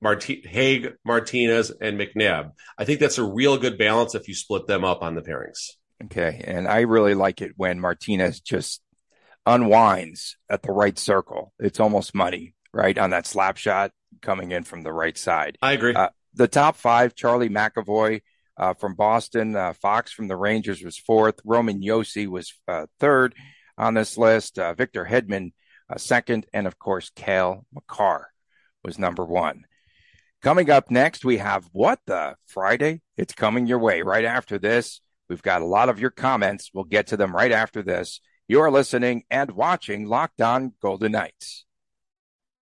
Marti- 0.02 0.46
Hague, 0.46 0.94
Martinez, 1.04 1.70
and 1.80 1.98
McNabb. 1.98 2.52
I 2.76 2.84
think 2.84 3.00
that's 3.00 3.18
a 3.18 3.24
real 3.24 3.56
good 3.56 3.78
balance 3.78 4.14
if 4.14 4.28
you 4.28 4.34
split 4.34 4.66
them 4.66 4.84
up 4.84 5.02
on 5.02 5.14
the 5.14 5.22
pairings. 5.22 5.70
Okay. 6.04 6.42
And 6.44 6.68
I 6.68 6.80
really 6.80 7.14
like 7.14 7.40
it 7.40 7.52
when 7.56 7.80
Martinez 7.80 8.40
just 8.40 8.82
unwinds 9.46 10.36
at 10.50 10.62
the 10.62 10.72
right 10.72 10.98
circle. 10.98 11.54
It's 11.58 11.80
almost 11.80 12.14
money, 12.14 12.54
right? 12.72 12.98
On 12.98 13.10
that 13.10 13.26
slap 13.26 13.56
shot 13.56 13.92
coming 14.20 14.52
in 14.52 14.64
from 14.64 14.82
the 14.82 14.92
right 14.92 15.16
side. 15.16 15.56
I 15.62 15.72
agree. 15.72 15.94
Uh, 15.94 16.08
the 16.36 16.48
top 16.48 16.76
five, 16.76 17.14
Charlie 17.14 17.48
McAvoy 17.48 18.22
uh, 18.56 18.74
from 18.74 18.94
Boston, 18.94 19.56
uh, 19.56 19.72
Fox 19.72 20.12
from 20.12 20.28
the 20.28 20.36
Rangers 20.36 20.82
was 20.82 20.96
fourth, 20.96 21.40
Roman 21.44 21.82
Josi 21.82 22.26
was 22.26 22.54
uh, 22.68 22.86
third 23.00 23.34
on 23.76 23.94
this 23.94 24.16
list, 24.16 24.58
uh, 24.58 24.74
Victor 24.74 25.04
Hedman 25.04 25.52
uh, 25.90 25.98
second, 25.98 26.46
and 26.52 26.66
of 26.66 26.78
course, 26.78 27.10
Cale 27.14 27.66
Makar 27.72 28.28
was 28.82 28.98
number 28.98 29.24
one. 29.24 29.64
Coming 30.42 30.70
up 30.70 30.90
next, 30.90 31.24
we 31.24 31.38
have 31.38 31.68
What 31.72 32.00
the 32.06 32.36
Friday? 32.46 33.02
It's 33.16 33.34
coming 33.34 33.66
your 33.66 33.78
way 33.78 34.02
right 34.02 34.24
after 34.24 34.58
this. 34.58 35.00
We've 35.28 35.42
got 35.42 35.62
a 35.62 35.66
lot 35.66 35.88
of 35.88 35.98
your 35.98 36.10
comments. 36.10 36.70
We'll 36.72 36.84
get 36.84 37.08
to 37.08 37.16
them 37.16 37.34
right 37.34 37.52
after 37.52 37.82
this. 37.82 38.20
You're 38.48 38.70
listening 38.70 39.24
and 39.28 39.50
watching 39.50 40.06
Locked 40.06 40.40
On 40.40 40.72
Golden 40.80 41.12
Knights. 41.12 41.65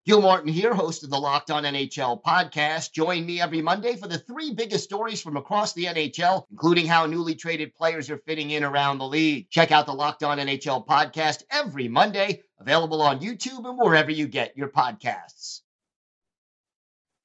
Gil 0.06 0.22
Martin 0.22 0.50
here, 0.50 0.72
host 0.72 1.04
of 1.04 1.10
the 1.10 1.20
Locked 1.20 1.50
On 1.50 1.62
NHL 1.62 2.22
podcast. 2.22 2.92
Join 2.92 3.26
me 3.26 3.38
every 3.38 3.60
Monday 3.60 3.96
for 3.96 4.08
the 4.08 4.16
three 4.16 4.54
biggest 4.54 4.84
stories 4.84 5.20
from 5.20 5.36
across 5.36 5.74
the 5.74 5.84
NHL, 5.84 6.44
including 6.50 6.86
how 6.86 7.04
newly 7.04 7.34
traded 7.34 7.74
players 7.74 8.08
are 8.08 8.16
fitting 8.16 8.50
in 8.50 8.64
around 8.64 8.96
the 8.96 9.06
league. 9.06 9.50
Check 9.50 9.72
out 9.72 9.84
the 9.84 9.92
Locked 9.92 10.22
On 10.22 10.38
NHL 10.38 10.86
podcast 10.86 11.42
every 11.50 11.86
Monday, 11.86 12.40
available 12.58 13.02
on 13.02 13.20
YouTube 13.20 13.68
and 13.68 13.76
wherever 13.76 14.10
you 14.10 14.26
get 14.26 14.56
your 14.56 14.70
podcasts. 14.70 15.60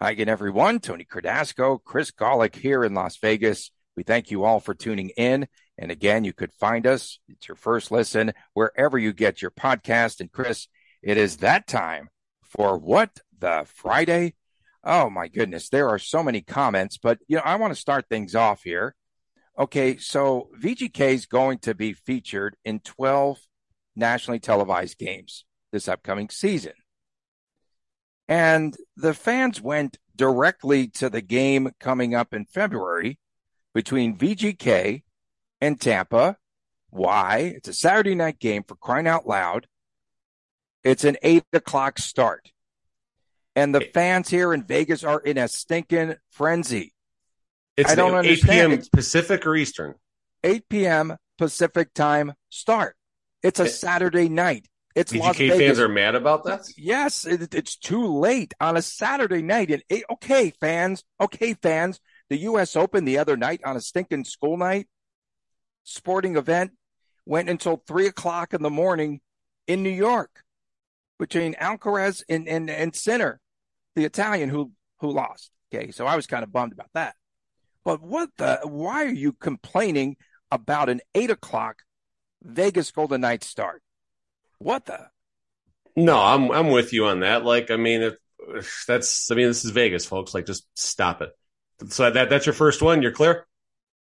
Hi 0.01 0.11
again, 0.11 0.27
everyone. 0.27 0.79
Tony 0.79 1.05
Cardasco, 1.05 1.81
Chris 1.81 2.11
Gawlik 2.11 2.55
here 2.55 2.83
in 2.83 2.93
Las 2.93 3.15
Vegas. 3.15 3.71
We 3.95 4.03
thank 4.03 4.31
you 4.31 4.43
all 4.43 4.59
for 4.59 4.73
tuning 4.73 5.11
in. 5.11 5.47
And 5.77 5.91
again, 5.91 6.25
you 6.25 6.33
could 6.33 6.51
find 6.51 6.85
us. 6.85 7.19
It's 7.29 7.47
your 7.47 7.55
first 7.55 7.89
listen 7.89 8.33
wherever 8.53 8.97
you 8.97 9.13
get 9.13 9.41
your 9.41 9.51
podcast. 9.51 10.19
And 10.19 10.29
Chris, 10.29 10.67
it 11.01 11.15
is 11.15 11.37
that 11.37 11.67
time 11.67 12.09
for 12.55 12.77
what 12.77 13.19
the 13.37 13.65
Friday? 13.65 14.35
Oh 14.83 15.09
my 15.09 15.27
goodness, 15.27 15.69
there 15.69 15.89
are 15.89 15.99
so 15.99 16.23
many 16.23 16.41
comments, 16.41 16.97
but 16.97 17.19
you 17.27 17.37
know, 17.37 17.43
I 17.43 17.55
want 17.55 17.73
to 17.73 17.79
start 17.79 18.05
things 18.07 18.35
off 18.35 18.63
here. 18.63 18.95
Okay, 19.57 19.97
so 19.97 20.49
VGK 20.61 21.13
is 21.13 21.25
going 21.25 21.59
to 21.59 21.73
be 21.73 21.93
featured 21.93 22.55
in 22.65 22.79
12 22.79 23.39
nationally 23.95 24.39
televised 24.39 24.97
games 24.97 25.45
this 25.71 25.87
upcoming 25.87 26.29
season. 26.29 26.73
And 28.27 28.75
the 28.97 29.13
fans 29.13 29.61
went 29.61 29.97
directly 30.15 30.87
to 30.87 31.09
the 31.09 31.21
game 31.21 31.71
coming 31.79 32.15
up 32.15 32.33
in 32.33 32.45
February 32.45 33.19
between 33.73 34.17
VGK 34.17 35.03
and 35.61 35.79
Tampa. 35.79 36.37
Why? 36.89 37.53
It's 37.55 37.67
a 37.67 37.73
Saturday 37.73 38.15
night 38.15 38.39
game 38.39 38.63
for 38.63 38.75
crying 38.75 39.07
out 39.07 39.27
loud. 39.27 39.67
It's 40.85 41.03
an 41.03 41.17
eight 41.23 41.43
o'clock 41.51 41.99
start. 41.99 42.51
And 43.55 43.73
the 43.75 43.81
fans 43.81 44.29
here 44.29 44.53
in 44.53 44.63
Vegas 44.63 45.03
are 45.03 45.19
in 45.19 45.37
a 45.37 45.47
stinking 45.47 46.15
frenzy. 46.29 46.93
It's 47.75 47.91
I 47.91 47.95
don't 47.95 48.13
8 48.13 48.17
understand. 48.17 48.71
p.m. 48.73 48.83
Pacific 48.93 49.45
or 49.45 49.55
Eastern. 49.55 49.95
8 50.43 50.69
p.m. 50.69 51.17
Pacific 51.37 51.93
time 51.93 52.33
start. 52.49 52.95
It's 53.43 53.59
a 53.59 53.63
Eh, 53.63 53.67
Saturday 53.67 54.29
night. 54.29 54.67
It's 54.95 55.13
Las 55.13 55.35
Vegas. 55.37 55.57
fans 55.59 55.79
are 55.79 55.89
mad 55.89 56.15
about 56.15 56.45
that. 56.45 56.61
Yes, 56.77 57.25
it, 57.25 57.53
it's 57.53 57.75
too 57.75 58.05
late 58.07 58.53
on 58.61 58.77
a 58.77 58.81
Saturday 58.81 59.41
night. 59.41 59.69
And 59.71 59.83
okay, 60.11 60.51
fans, 60.61 61.03
okay, 61.19 61.53
fans. 61.55 61.99
The 62.29 62.37
U.S. 62.37 62.75
Open 62.77 63.03
the 63.05 63.17
other 63.17 63.35
night 63.35 63.61
on 63.65 63.75
a 63.75 63.81
stinking 63.81 64.23
school 64.23 64.55
night 64.57 64.87
sporting 65.83 66.35
event 66.35 66.71
went 67.25 67.49
until 67.49 67.83
three 67.87 68.07
o'clock 68.07 68.53
in 68.53 68.63
the 68.63 68.69
morning 68.69 69.21
in 69.67 69.83
New 69.83 69.89
York 69.91 70.41
between 71.19 71.53
Alcaraz 71.55 72.23
and 72.29 72.47
and 72.47 72.69
and 72.69 72.95
Sinner, 72.95 73.39
the 73.95 74.05
Italian 74.05 74.49
who 74.49 74.71
who 74.99 75.11
lost. 75.11 75.51
Okay, 75.73 75.91
so 75.91 76.05
I 76.07 76.15
was 76.15 76.27
kind 76.27 76.43
of 76.43 76.51
bummed 76.51 76.73
about 76.73 76.89
that. 76.93 77.15
But 77.85 78.01
what 78.01 78.29
the? 78.37 78.59
Why 78.63 79.05
are 79.05 79.13
you 79.13 79.33
complaining 79.33 80.17
about 80.51 80.89
an 80.89 81.01
eight 81.15 81.31
o'clock 81.31 81.83
Vegas 82.43 82.91
Golden 82.91 83.21
Knights 83.21 83.47
start? 83.47 83.83
What 84.59 84.85
the? 84.85 85.09
No, 85.95 86.17
I'm 86.19 86.51
I'm 86.51 86.71
with 86.71 86.93
you 86.93 87.05
on 87.05 87.21
that. 87.21 87.45
Like, 87.45 87.71
I 87.71 87.77
mean, 87.77 88.01
it, 88.01 88.17
that's 88.87 89.31
I 89.31 89.35
mean, 89.35 89.47
this 89.47 89.63
is 89.65 89.71
Vegas, 89.71 90.05
folks. 90.05 90.33
Like, 90.33 90.45
just 90.45 90.67
stop 90.75 91.21
it. 91.21 91.29
So 91.89 92.09
that 92.09 92.29
that's 92.29 92.45
your 92.45 92.53
first 92.53 92.81
one. 92.81 93.01
You're 93.01 93.11
clear. 93.11 93.45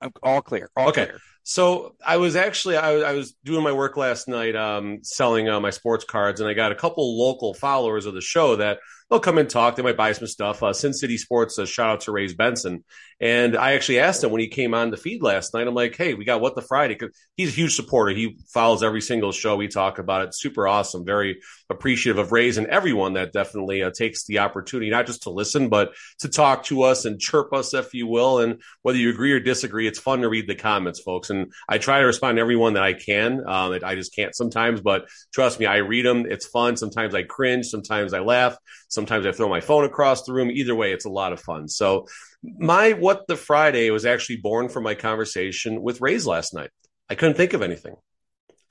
I'm 0.01 0.13
all 0.23 0.43
clear. 0.43 0.71
All 0.77 0.89
Okay. 0.89 0.93
clear. 0.93 1.23
So 1.43 1.95
I 2.05 2.19
was 2.19 2.37
actually 2.37 2.77
I, 2.77 2.93
I 2.93 3.13
was 3.13 3.33
doing 3.45 3.65
my 3.65 3.73
work 3.73 3.97
last 3.97 4.29
night, 4.29 4.55
um, 4.55 5.01
selling 5.03 5.49
uh, 5.49 5.61
my 5.61 5.71
sports 5.71 6.05
cards, 6.05 6.41
and 6.41 6.49
I 6.49 6.55
got 6.55 6.73
a 6.73 6.77
couple 6.77 7.19
local 7.19 7.55
followers 7.55 8.07
of 8.07 8.15
the 8.15 8.21
show 8.21 8.57
that 8.57 8.79
they'll 9.11 9.21
come 9.21 9.39
and 9.39 9.51
talk. 9.51 9.77
They 9.77 9.83
might 9.83 9.97
buy 9.97 10.13
some 10.13 10.29
stuff. 10.29 10.63
Uh, 10.63 10.73
Sin 10.73 10.93
City 10.93 11.19
Sports, 11.19 11.59
uh, 11.59 11.67
shout 11.67 11.91
out 11.91 12.01
to 12.03 12.13
Ray's 12.13 12.35
Benson, 12.35 12.85
and 13.21 13.57
I 13.57 13.73
actually 13.73 13.99
asked 13.99 14.25
him 14.25 14.31
when 14.31 14.41
he 14.41 14.49
came 14.49 14.73
on 14.73 14.91
the 14.91 14.97
feed 14.97 15.23
last 15.23 15.53
night. 15.53 15.67
I'm 15.67 15.75
like, 15.75 15.97
hey, 15.97 16.15
we 16.15 16.25
got 16.25 16.41
what 16.41 16.55
the 16.55 16.63
Friday 16.63 16.99
he's 17.37 17.51
a 17.51 17.53
huge 17.53 17.77
supporter. 17.77 18.13
He 18.13 18.39
follows 18.49 18.83
every 18.83 19.01
single 19.01 19.33
show 19.33 19.57
we 19.57 19.69
talk 19.69 19.99
about. 19.99 20.23
It 20.23 20.35
super 20.35 20.67
awesome. 20.67 21.05
Very 21.05 21.41
appreciative 21.69 22.19
of 22.19 22.33
Ray's 22.33 22.59
and 22.59 22.67
everyone 22.67 23.15
that 23.15 23.33
definitely 23.33 23.83
uh, 23.83 23.91
takes 23.91 24.25
the 24.25 24.39
opportunity 24.41 24.91
not 24.91 25.07
just 25.07 25.23
to 25.23 25.31
listen 25.31 25.69
but 25.69 25.93
to 26.19 26.29
talk 26.29 26.65
to 26.65 26.83
us 26.83 27.05
and 27.05 27.21
chirp 27.21 27.53
us, 27.53 27.75
if 27.75 27.95
you 27.95 28.07
will. 28.07 28.41
And 28.41 28.61
whether 28.83 28.99
you 28.99 29.11
agree 29.11 29.33
or 29.33 29.41
disagree, 29.41 29.87
it's 29.87 29.99
fun 29.99 30.21
to 30.23 30.29
read 30.29 30.49
the 30.49 30.55
comments, 30.55 31.01
folks. 31.01 31.31
And 31.31 31.53
I 31.69 31.79
try 31.79 32.01
to 32.01 32.07
respond 32.07 32.37
to 32.37 32.41
everyone 32.41 32.75
that 32.75 32.83
I 32.83 32.95
can. 32.95 33.47
Um, 33.47 33.79
I 33.85 33.95
just 33.95 34.15
can't 34.15 34.35
sometimes, 34.35 34.81
but 34.81 35.09
trust 35.33 35.61
me, 35.61 35.67
I 35.67 35.77
read 35.77 36.07
them. 36.07 36.27
It's 36.29 36.47
fun. 36.47 36.77
Sometimes 36.77 37.15
I 37.15 37.23
cringe. 37.23 37.67
Sometimes 37.67 38.13
I 38.15 38.21
laugh. 38.21 38.57
Sometimes 38.91 39.25
I 39.25 39.33
throw 39.33 39.49
my 39.49 39.61
phone 39.61 39.85
across 39.85 40.25
the 40.25 40.33
room. 40.33 40.51
Either 40.51 40.75
way, 40.75 40.93
it's 40.93 41.05
a 41.07 41.11
lot 41.11 41.33
of 41.33 41.41
fun. 41.41 41.69
So 41.69 42.07
my 42.43 42.93
What 42.93 43.27
the 43.29 43.37
Friday 43.37 43.91
was 43.91 44.05
actually 44.05 44.39
born 44.39 44.69
from 44.69 44.83
my 44.83 44.95
conversation 44.95 45.81
with 45.81 46.01
Ray's 46.01 46.27
last 46.27 46.53
night. 46.53 46.71
I 47.09 47.15
couldn't 47.15 47.37
think 47.37 47.55
of 47.55 47.63
anything. 47.63 47.95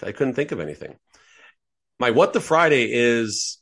I 0.04 0.12
couldn't 0.12 0.36
think 0.36 0.52
of 0.52 0.60
anything. 0.60 0.96
My 2.00 2.12
What 2.12 2.34
the 2.34 2.42
Friday 2.42 2.90
is 2.92 3.60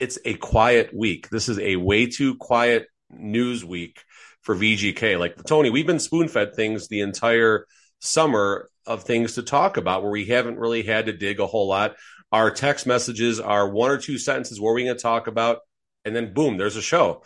it's 0.00 0.18
a 0.24 0.34
quiet 0.34 0.94
week. 0.94 1.28
This 1.28 1.48
is 1.48 1.58
a 1.58 1.76
way 1.76 2.06
too 2.06 2.36
quiet 2.36 2.86
news 3.10 3.64
week 3.64 4.02
for 4.42 4.54
VGK. 4.54 5.18
Like 5.18 5.44
Tony, 5.44 5.70
we've 5.70 5.86
been 5.86 5.98
spoon 5.98 6.28
fed 6.28 6.54
things 6.54 6.88
the 6.88 7.00
entire 7.00 7.66
summer 8.00 8.70
of 8.86 9.02
things 9.02 9.34
to 9.34 9.42
talk 9.42 9.76
about 9.76 10.02
where 10.02 10.12
we 10.12 10.26
haven't 10.26 10.58
really 10.58 10.82
had 10.82 11.06
to 11.06 11.12
dig 11.12 11.40
a 11.40 11.46
whole 11.46 11.68
lot. 11.68 11.96
Our 12.32 12.50
text 12.50 12.86
messages 12.86 13.40
are 13.40 13.68
one 13.68 13.90
or 13.90 13.98
two 13.98 14.18
sentences 14.18 14.60
where 14.60 14.72
we're 14.72 14.84
going 14.84 14.96
to 14.96 15.02
talk 15.02 15.26
about, 15.26 15.60
and 16.04 16.14
then 16.14 16.34
boom, 16.34 16.56
there's 16.56 16.76
a 16.76 16.82
show. 16.82 17.22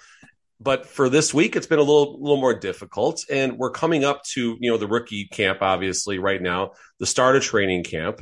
But 0.60 0.86
for 0.86 1.08
this 1.08 1.32
week, 1.32 1.56
it's 1.56 1.66
been 1.66 1.78
a 1.78 1.82
little, 1.82 2.20
little 2.20 2.40
more 2.40 2.54
difficult, 2.54 3.24
and 3.30 3.56
we're 3.56 3.70
coming 3.70 4.04
up 4.04 4.22
to 4.34 4.56
you 4.60 4.70
know 4.70 4.76
the 4.76 4.86
rookie 4.86 5.26
camp, 5.26 5.58
obviously 5.62 6.18
right 6.18 6.40
now, 6.40 6.72
the 6.98 7.06
start 7.06 7.36
of 7.36 7.42
training 7.42 7.84
camp 7.84 8.20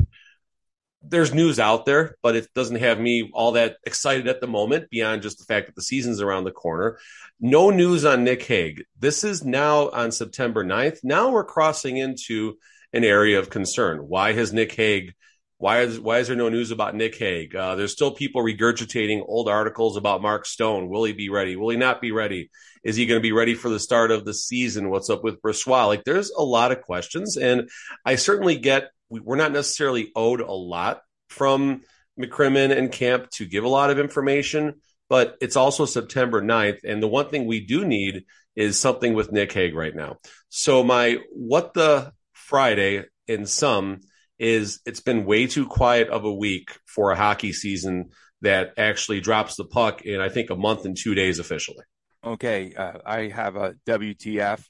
there's 1.03 1.33
news 1.33 1.59
out 1.59 1.87
there, 1.87 2.17
but 2.23 2.37
it 2.37 2.49
doesn't 2.55 2.81
have 2.81 2.99
me 2.99 3.31
all 3.33 3.53
that 3.53 3.77
excited 3.85 4.27
at 4.27 4.41
the 4.41 4.47
moment 4.47 4.91
beyond 4.91 5.23
just 5.23 5.39
the 5.39 5.45
fact 5.45 5.67
that 5.67 5.77
the 5.77 5.83
season's 5.83 6.21
around 6.21 6.45
the 6.45 6.51
corner. 6.51 6.99
No 7.41 7.71
news 7.71 8.05
on 8.05 8.25
Nick 8.25 8.43
Hague. 8.43 8.85
This 8.99 9.23
is 9.23 9.45
now 9.45 9.91
on 9.91 10.11
September 10.11 10.65
9th. 10.65 10.99
Now 11.05 11.31
we're 11.31 11.45
crossing 11.45 11.97
into 11.97 12.57
an 12.93 13.05
area 13.05 13.39
of 13.39 13.51
concern. 13.51 13.99
Why 13.99 14.33
has 14.33 14.53
Nick 14.53 14.75
Hague? 14.75 15.15
Why 15.59 15.81
is 15.81 15.99
why 15.99 16.19
is 16.19 16.29
there 16.29 16.37
no 16.37 16.49
news 16.49 16.71
about 16.71 16.95
Nick 16.95 17.17
Hague? 17.17 17.55
Uh, 17.55 17.75
there's 17.75 17.93
still 17.93 18.13
people 18.13 18.43
regurgitating 18.43 19.25
old 19.27 19.49
articles 19.49 19.97
about 19.97 20.23
Mark 20.23 20.47
Stone. 20.47 20.89
Will 20.89 21.03
he 21.03 21.13
be 21.13 21.31
ready? 21.31 21.57
Will 21.57 21.71
he 21.71 21.77
not 21.77 22.01
be 22.01 22.13
ready? 22.13 22.51
Is 22.85 22.95
he 22.95 23.07
going 23.07 23.19
to 23.19 23.23
be 23.23 23.33
ready 23.33 23.55
for 23.55 23.69
the 23.69 23.81
start 23.81 24.13
of 24.13 24.25
the 24.25 24.35
season? 24.35 24.89
What's 24.89 25.11
up 25.11 25.25
with 25.25 25.43
Brossoit? 25.43 25.89
Like, 25.89 26.05
there's 26.05 26.31
a 26.31 26.45
lot 26.45 26.71
of 26.71 26.83
questions, 26.83 27.37
and 27.37 27.69
I 28.05 28.15
certainly 28.15 28.57
get 28.57 28.91
we- 29.11 29.21
we're 29.21 29.37
not 29.37 29.53
necessarily 29.53 30.13
owed 30.15 30.41
a 30.41 30.53
lot 30.53 31.03
from 31.29 31.83
McCrimmon 32.19 32.77
and 32.77 32.93
Camp 32.93 33.31
to 33.31 33.47
give 33.47 33.65
a 33.65 33.69
lot 33.69 33.91
of 33.91 33.99
information, 33.99 34.81
but 35.09 35.37
it's 35.41 35.57
also 35.57 35.87
September 35.87 36.41
9th. 36.41 36.85
And 36.85 37.03
the 37.03 37.09
one 37.09 37.29
thing 37.29 37.47
we 37.47 37.61
do 37.65 37.85
need 37.85 38.25
is 38.55 38.79
something 38.79 39.15
with 39.15 39.33
Nick 39.33 39.53
Hague 39.53 39.75
right 39.75 39.95
now. 39.95 40.19
So 40.49 40.85
my 40.85 41.19
what 41.31 41.75
the 41.75 42.13
Friday 42.33 43.05
in 43.27 43.47
some 43.47 44.01
is 44.39 44.81
it's 44.87 45.01
been 45.01 45.25
way 45.25 45.47
too 45.47 45.67
quiet 45.67 46.09
of 46.09 46.25
a 46.25 46.33
week 46.33 46.79
for 46.87 47.11
a 47.11 47.17
hockey 47.17 47.53
season 47.53 48.11
that 48.41 48.73
actually 48.79 49.21
drops 49.21 49.57
the 49.57 49.65
puck 49.65 50.03
in 50.03 50.21
I 50.21 50.29
think 50.29 50.51
a 50.51 50.57
month 50.57 50.85
and 50.85 50.97
two 50.97 51.15
days 51.15 51.39
officially. 51.39 51.85
Okay, 52.25 52.75
uh, 52.75 52.99
I 53.05 53.29
have 53.29 53.57
a 53.57 53.75
WTF. 53.87 54.65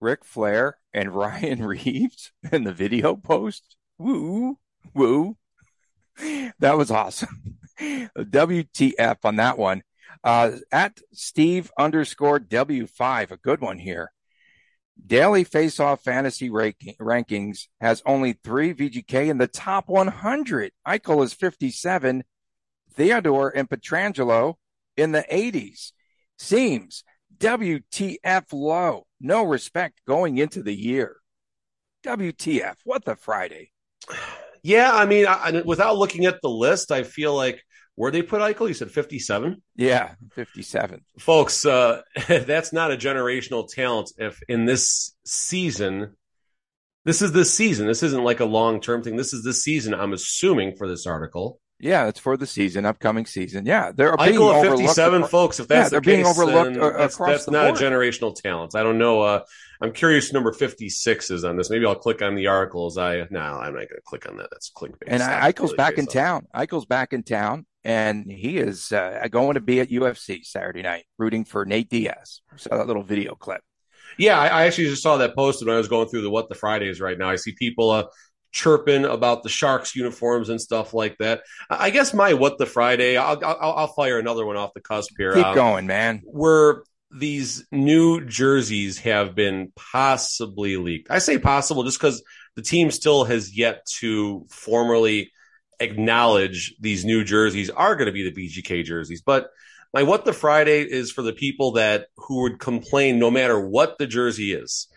Ric 0.00 0.24
Flair 0.24 0.76
and 0.92 1.12
Ryan 1.14 1.64
Reaves 1.64 2.32
in 2.52 2.64
the 2.64 2.72
video 2.72 3.16
post. 3.16 3.76
Woo, 3.98 4.58
woo. 4.94 5.36
That 6.60 6.76
was 6.76 6.90
awesome. 6.90 7.58
WTF 7.80 9.16
on 9.24 9.36
that 9.36 9.58
one. 9.58 9.82
Uh, 10.22 10.52
at 10.70 11.00
Steve 11.12 11.72
underscore 11.78 12.38
W5, 12.38 13.30
a 13.30 13.36
good 13.36 13.60
one 13.60 13.78
here. 13.78 14.12
Daily 15.06 15.44
Faceoff 15.44 16.00
Fantasy 16.00 16.50
ranking, 16.50 16.94
Rankings 17.00 17.66
has 17.80 18.02
only 18.06 18.32
three 18.32 18.72
VGK 18.72 19.28
in 19.28 19.38
the 19.38 19.46
top 19.46 19.88
100. 19.88 20.72
Eichel 20.86 21.24
is 21.24 21.34
57, 21.34 22.24
Theodore 22.94 23.50
and 23.54 23.68
Pietrangelo 23.68 24.54
in 24.96 25.12
the 25.12 25.24
80s. 25.30 25.92
Seems 26.38 27.04
WTF 27.38 28.52
low. 28.52 29.06
No 29.20 29.44
respect 29.44 30.00
going 30.06 30.38
into 30.38 30.62
the 30.62 30.74
year. 30.74 31.16
WTF. 32.04 32.76
What 32.84 33.04
the 33.04 33.16
Friday? 33.16 33.70
Yeah, 34.66 34.94
I 34.94 35.04
mean, 35.04 35.26
I- 35.26 35.60
without 35.66 35.98
looking 35.98 36.24
at 36.24 36.40
the 36.40 36.48
list, 36.48 36.90
I 36.90 37.02
feel 37.02 37.34
like 37.36 37.62
where 37.96 38.10
they 38.10 38.22
put 38.22 38.40
Eichel, 38.40 38.68
you 38.68 38.74
said 38.74 38.90
57? 38.90 39.62
Yeah, 39.76 40.14
57. 40.34 41.04
folks 41.18 41.64
uh 41.64 42.02
that's 42.28 42.72
not 42.72 42.92
a 42.92 42.96
generational 42.96 43.68
talent 43.68 44.12
if 44.18 44.40
in 44.48 44.64
this 44.64 45.14
season 45.24 46.14
this 47.04 47.22
is 47.22 47.32
this 47.32 47.52
season 47.52 47.86
this 47.86 48.02
isn't 48.02 48.24
like 48.24 48.40
a 48.40 48.44
long-term 48.44 49.02
thing 49.02 49.16
this 49.16 49.32
is 49.32 49.44
this 49.44 49.62
season 49.62 49.92
i'm 49.94 50.12
assuming 50.12 50.74
for 50.76 50.88
this 50.88 51.06
article 51.06 51.60
Yeah, 51.80 52.06
it's 52.08 52.20
for 52.20 52.36
the 52.36 52.46
season, 52.46 52.86
upcoming 52.86 53.26
season. 53.26 53.66
Yeah, 53.66 53.90
they're 53.94 54.16
being 54.16 54.38
Eichel 54.38 54.50
at 54.54 54.58
overlooked 54.64 54.78
57, 54.96 55.14
acro- 55.18 55.28
folks. 55.28 55.60
If 55.60 55.68
that's 55.68 55.86
Yeah, 55.86 55.88
they're 55.90 56.00
the 56.00 56.06
being 56.06 56.24
overlooked, 56.26 56.78
that's, 56.98 57.14
across 57.14 57.28
that's 57.30 57.44
the 57.46 57.50
not 57.50 57.74
board. 57.74 57.82
a 57.82 57.84
generational 57.84 58.34
talent. 58.34 58.74
I 58.76 58.82
don't 58.84 58.96
know. 58.96 59.20
Uh, 59.20 59.40
I'm 59.82 59.92
curious. 59.92 60.32
Number 60.32 60.52
56 60.52 61.30
is 61.32 61.44
on 61.44 61.56
this. 61.56 61.68
Maybe 61.70 61.84
I'll 61.84 61.96
click 62.06 62.22
on 62.22 62.36
the 62.36 62.46
articles. 62.46 62.96
I 62.96 63.26
no, 63.28 63.40
I'm 63.40 63.74
not 63.74 63.88
going 63.90 64.00
to 64.00 64.06
click 64.06 64.26
on 64.30 64.36
that. 64.38 64.48
That's 64.52 64.70
clickbait. 64.70 65.08
And. 65.08 65.20
Eichel's 65.20 65.60
Really 65.72 65.76
back 65.76 65.94
in 65.98 66.04
on- 66.06 66.06
town. 66.06 66.46
Eichel's 66.54 66.86
back 66.86 67.12
in 67.12 67.22
town, 67.24 67.66
and 67.84 68.30
he 68.30 68.58
is 68.58 68.92
uh, 68.92 69.26
going 69.30 69.54
to 69.54 69.60
be 69.60 69.80
at 69.80 69.90
UFC 69.90 70.44
Saturday 70.44 70.82
night, 70.82 71.04
rooting 71.18 71.44
for 71.44 71.64
Nate 71.64 71.88
Diaz. 71.90 72.40
Saw 72.56 72.76
that 72.76 72.86
little 72.86 73.02
video 73.02 73.34
clip. 73.34 73.60
Yeah, 74.18 74.38
I, 74.38 74.46
I 74.46 74.66
actually 74.66 74.84
just 74.88 75.02
saw 75.02 75.16
that 75.18 75.34
posted 75.34 75.66
when 75.66 75.74
I 75.74 75.78
was 75.78 75.88
going 75.88 76.08
through 76.08 76.22
the 76.22 76.30
What 76.30 76.48
the 76.48 76.54
Fridays 76.54 77.00
right 77.00 77.18
now. 77.18 77.28
I 77.30 77.36
see 77.36 77.52
people 77.52 77.90
uh, 77.90 78.04
chirping 78.52 79.04
about 79.04 79.42
the 79.42 79.48
Sharks 79.48 79.96
uniforms 79.96 80.48
and 80.48 80.60
stuff 80.60 80.94
like 80.94 81.16
that. 81.18 81.42
I 81.68 81.90
guess 81.90 82.14
my 82.14 82.34
What 82.34 82.58
the 82.58 82.66
Friday, 82.66 83.16
I'll, 83.16 83.44
I'll, 83.44 83.72
I'll 83.72 83.86
fire 83.88 84.18
another 84.18 84.46
one 84.46 84.56
off 84.56 84.72
the 84.74 84.80
cusp 84.80 85.12
here. 85.18 85.34
Keep 85.34 85.46
Um, 85.46 85.54
going, 85.54 85.86
man. 85.86 86.22
where 86.24 86.84
these 87.16 87.64
new 87.70 88.24
jerseys 88.24 88.98
have 88.98 89.34
been 89.34 89.72
possibly 89.76 90.76
leaked. 90.76 91.10
I 91.10 91.18
say 91.18 91.38
possible 91.38 91.84
just 91.84 91.98
because 91.98 92.22
the 92.56 92.62
team 92.62 92.90
still 92.90 93.24
has 93.24 93.56
yet 93.56 93.84
to 94.00 94.46
formally 94.50 95.30
acknowledge 95.80 96.74
these 96.80 97.04
new 97.04 97.24
jerseys 97.24 97.70
are 97.70 97.96
going 97.96 98.06
to 98.06 98.12
be 98.12 98.28
the 98.28 98.48
VGK 98.48 98.84
jerseys. 98.84 99.22
But 99.22 99.50
my 99.94 100.02
what 100.02 100.24
the 100.24 100.32
Friday 100.32 100.82
is 100.82 101.12
for 101.12 101.22
the 101.22 101.32
people 101.32 101.72
that 101.72 102.08
who 102.16 102.42
would 102.42 102.58
complain 102.58 103.18
no 103.18 103.30
matter 103.30 103.58
what 103.58 103.96
the 103.96 104.06
jersey 104.06 104.52
is. 104.52 104.88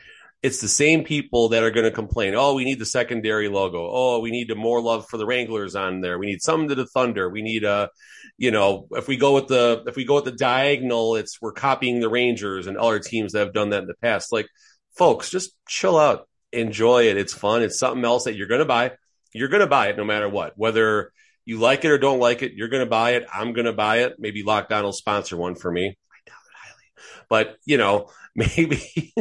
It's 0.44 0.62
the 0.62 0.68
same 0.68 1.04
people 1.04 1.50
that 1.50 1.64
are 1.64 1.72
going 1.72 1.86
to 1.86 1.92
complain. 1.92 2.36
Oh, 2.36 2.54
we 2.54 2.64
need 2.64 2.80
the 2.80 2.86
secondary 2.86 3.48
logo. 3.48 3.90
Oh, 3.92 4.20
we 4.20 4.32
need 4.32 4.56
more 4.56 4.82
love 4.82 5.08
for 5.08 5.18
the 5.18 5.26
Wranglers 5.26 5.76
on 5.76 6.02
there. 6.02 6.20
We 6.20 6.28
need 6.28 6.42
something 6.42 6.70
to 6.70 6.76
the 6.76 6.86
Thunder. 6.86 7.30
We 7.30 7.42
need 7.42 7.64
a, 7.64 7.90
you 8.38 8.52
know, 8.52 8.88
if 8.92 9.08
we 9.08 9.18
go 9.18 9.34
with 9.34 9.48
the 9.48 9.84
if 9.88 9.96
we 9.96 10.06
go 10.06 10.16
with 10.16 10.26
the 10.26 10.32
diagonal, 10.32 11.16
it's 11.16 11.42
we're 11.42 11.54
copying 11.54 12.00
the 12.00 12.10
Rangers 12.10 12.68
and 12.68 12.78
other 12.78 13.00
teams 13.00 13.34
that 13.34 13.40
have 13.40 13.54
done 13.54 13.72
that 13.72 13.82
in 13.82 13.88
the 13.88 13.96
past. 13.96 14.32
Like, 14.32 14.48
folks, 14.96 15.30
just 15.30 15.52
chill 15.68 15.98
out, 15.98 16.28
enjoy 16.52 17.08
it. 17.08 17.18
It's 17.18 17.34
fun. 17.34 17.62
It's 17.62 17.80
something 17.80 18.06
else 18.06 18.26
that 18.26 18.36
you're 18.36 18.48
going 18.48 18.60
to 18.60 18.66
buy. 18.66 18.94
You're 19.34 19.50
going 19.50 19.62
to 19.62 19.68
buy 19.68 19.88
it 19.88 19.98
no 19.98 20.04
matter 20.04 20.30
what, 20.30 20.54
whether 20.56 21.12
you 21.46 21.60
like 21.60 21.86
it 21.86 21.92
or 21.92 21.98
don't 21.98 22.20
like 22.20 22.42
it. 22.42 22.54
You're 22.54 22.68
going 22.68 22.84
to 22.84 22.90
buy 22.90 23.12
it. 23.12 23.26
I'm 23.34 23.54
going 23.54 23.66
to 23.66 23.74
buy 23.74 24.00
it. 24.00 24.16
Maybe 24.20 24.44
Locked 24.44 24.72
On 24.72 24.84
will 24.84 24.94
sponsor 24.94 25.38
one 25.38 25.56
for 25.56 25.72
me. 25.72 25.88
I 25.88 26.30
doubt 26.30 26.36
it 26.46 26.54
highly, 26.54 27.16
but 27.30 27.58
you 27.66 27.78
know, 27.78 28.10
maybe. 28.36 29.14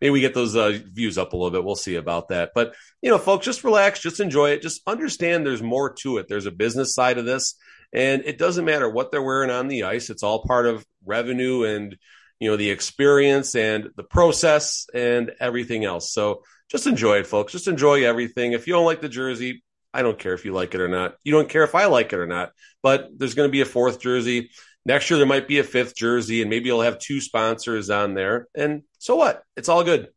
maybe 0.00 0.10
we 0.10 0.20
get 0.20 0.34
those 0.34 0.56
uh, 0.56 0.78
views 0.92 1.18
up 1.18 1.32
a 1.32 1.36
little 1.36 1.50
bit. 1.50 1.64
We'll 1.64 1.76
see 1.76 1.96
about 1.96 2.28
that. 2.28 2.52
But 2.54 2.74
you 3.02 3.10
know, 3.10 3.18
folks, 3.18 3.44
just 3.44 3.64
relax, 3.64 4.00
just 4.00 4.20
enjoy 4.20 4.50
it. 4.50 4.62
Just 4.62 4.82
understand 4.86 5.46
there's 5.46 5.62
more 5.62 5.92
to 6.00 6.18
it. 6.18 6.26
There's 6.28 6.46
a 6.46 6.50
business 6.50 6.94
side 6.94 7.18
of 7.18 7.24
this, 7.24 7.56
and 7.92 8.22
it 8.24 8.38
doesn't 8.38 8.64
matter 8.64 8.88
what 8.88 9.10
they're 9.10 9.22
wearing 9.22 9.50
on 9.50 9.68
the 9.68 9.84
ice. 9.84 10.10
It's 10.10 10.22
all 10.22 10.44
part 10.44 10.66
of 10.66 10.84
revenue 11.04 11.64
and 11.64 11.96
you 12.40 12.50
know 12.50 12.56
the 12.56 12.70
experience 12.70 13.54
and 13.54 13.90
the 13.96 14.02
process 14.02 14.86
and 14.94 15.32
everything 15.40 15.84
else. 15.84 16.12
So 16.12 16.42
just 16.70 16.86
enjoy 16.86 17.18
it, 17.18 17.26
folks. 17.26 17.52
Just 17.52 17.68
enjoy 17.68 18.04
everything. 18.04 18.52
If 18.52 18.66
you 18.66 18.72
don't 18.74 18.84
like 18.86 19.00
the 19.00 19.08
jersey, 19.08 19.62
I 19.92 20.02
don't 20.02 20.18
care 20.18 20.34
if 20.34 20.44
you 20.44 20.52
like 20.52 20.74
it 20.74 20.80
or 20.80 20.88
not. 20.88 21.14
You 21.22 21.32
don't 21.32 21.48
care 21.48 21.62
if 21.64 21.74
I 21.74 21.86
like 21.86 22.12
it 22.12 22.18
or 22.18 22.26
not. 22.26 22.52
But 22.82 23.10
there's 23.16 23.34
going 23.34 23.48
to 23.48 23.52
be 23.52 23.60
a 23.60 23.66
fourth 23.66 24.00
jersey. 24.00 24.50
Next 24.86 25.08
year, 25.08 25.18
there 25.18 25.26
might 25.26 25.48
be 25.48 25.60
a 25.60 25.64
fifth 25.64 25.96
jersey, 25.96 26.40
and 26.42 26.50
maybe 26.50 26.66
you'll 26.66 26.82
have 26.82 26.98
two 26.98 27.20
sponsors 27.20 27.90
on 27.90 28.14
there. 28.14 28.48
And 28.54 28.82
so 28.98 29.16
what? 29.16 29.42
It's 29.56 29.68
all 29.68 29.84
good. 29.84 30.08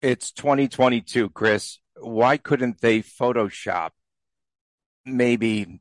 It's 0.00 0.30
2022, 0.32 1.30
Chris. 1.30 1.80
Why 1.98 2.36
couldn't 2.36 2.80
they 2.80 3.00
Photoshop 3.02 3.90
maybe, 5.04 5.80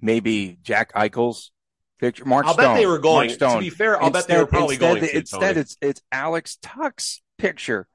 maybe 0.00 0.58
Jack 0.62 0.92
Eichel's 0.94 1.52
picture? 1.98 2.24
Mark 2.24 2.46
I'll 2.46 2.56
bet 2.56 2.76
they 2.76 2.86
were 2.86 2.98
going- 2.98 3.30
Stone. 3.30 3.54
to 3.56 3.60
be 3.60 3.70
fair, 3.70 4.00
I'll 4.02 4.10
bet 4.10 4.26
they 4.26 4.38
were 4.38 4.46
probably 4.46 4.76
instead, 4.76 4.94
going 4.98 5.08
to, 5.08 5.16
Instead, 5.16 5.56
it's 5.56 5.76
it's 5.80 6.02
Alex 6.10 6.56
Tuch's 6.62 7.22
picture, 7.38 7.86